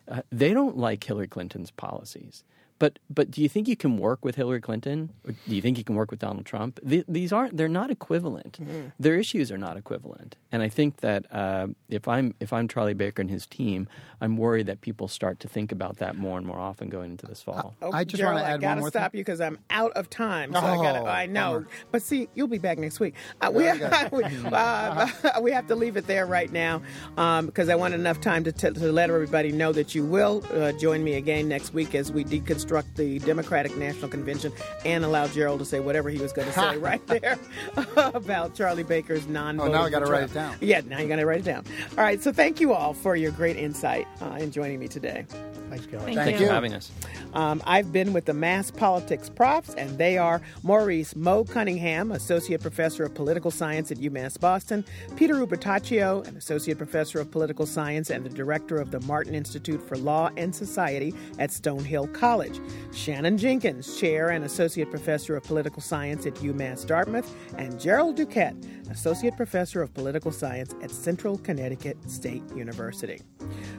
[0.09, 2.45] uh, they don't like Hillary Clinton's policies.
[2.79, 5.11] But but do you think you can work with Hillary Clinton?
[5.25, 6.81] Or do you think you can work with Donald Trump?
[6.83, 8.59] these aren't they're not equivalent.
[8.61, 8.89] Mm-hmm.
[8.99, 10.37] Their issues are not equivalent.
[10.51, 13.89] And I think that uh, if I'm if I'm Charlie Baker and his team,
[14.21, 17.27] I'm worried that people start to think about that more and more often going into
[17.27, 17.77] this fall.
[17.81, 19.19] Uh, I just want to add I gotta one more stop thing.
[19.19, 20.53] you because I'm out of time.
[20.53, 21.09] So oh, I gotta.
[21.09, 21.69] I know, bummer.
[21.93, 23.15] but see, you'll be back next week.
[23.41, 23.65] Uh, we,
[24.11, 25.09] we, uh,
[25.41, 26.83] we, have to leave it there right now
[27.15, 30.43] because um, I want enough time to, t- to let everybody know that you will
[30.53, 34.51] uh, join me again next week as we deconstruct construct the Democratic National Convention
[34.87, 37.39] and allow Jerold to say whatever he was going to say right there
[38.15, 39.61] about Charlie Baker's non.
[39.61, 40.57] Oh, now I got to write it down.
[40.61, 41.65] Yeah, now you got to write it down.
[41.99, 45.27] All right, so thank you all for your great insight uh, in joining me today.
[45.73, 46.15] Thanks, Callie.
[46.15, 46.49] Thank, Thank you.
[46.49, 46.91] for having us.
[47.33, 52.61] Um, I've been with the Mass Politics Profs, and they are Maurice Mo Cunningham, Associate
[52.61, 54.85] Professor of Political Science at UMass Boston,
[55.17, 59.81] Peter Ubertaccio, an Associate Professor of Political Science and the Director of the Martin Institute
[59.81, 62.52] for Law and Society at Stonehill College,
[62.93, 68.82] Shannon Jenkins, Chair and Associate Professor of Political Science at UMass Dartmouth, and Jerold Duquette,
[68.93, 73.23] Associate Professor of Political Science at Central Connecticut State University.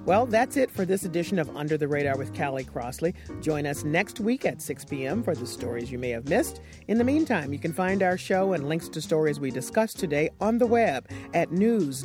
[0.06, 3.14] Well, that's it for this edition of Under the Radar with Callie Crossley.
[3.40, 5.22] Join us next week at 6 p.m.
[5.24, 6.62] for the stories you may have missed.
[6.88, 10.32] In the meantime, you can find our show and links to stories we discussed today
[10.42, 12.04] on the web at news.wgbh.org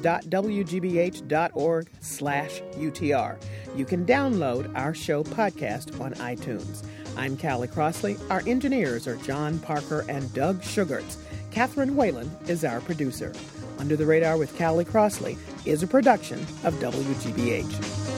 [2.01, 3.43] slash UTR.
[3.75, 6.87] You can download our show podcast on iTunes.
[7.17, 8.17] I'm Callie Crossley.
[8.31, 11.19] Our engineers are John Parker and Doug Sugarts.
[11.51, 13.33] Catherine Whalen is our producer.
[13.79, 18.18] Under the Radar with Callie Crossley is a production of WGBH.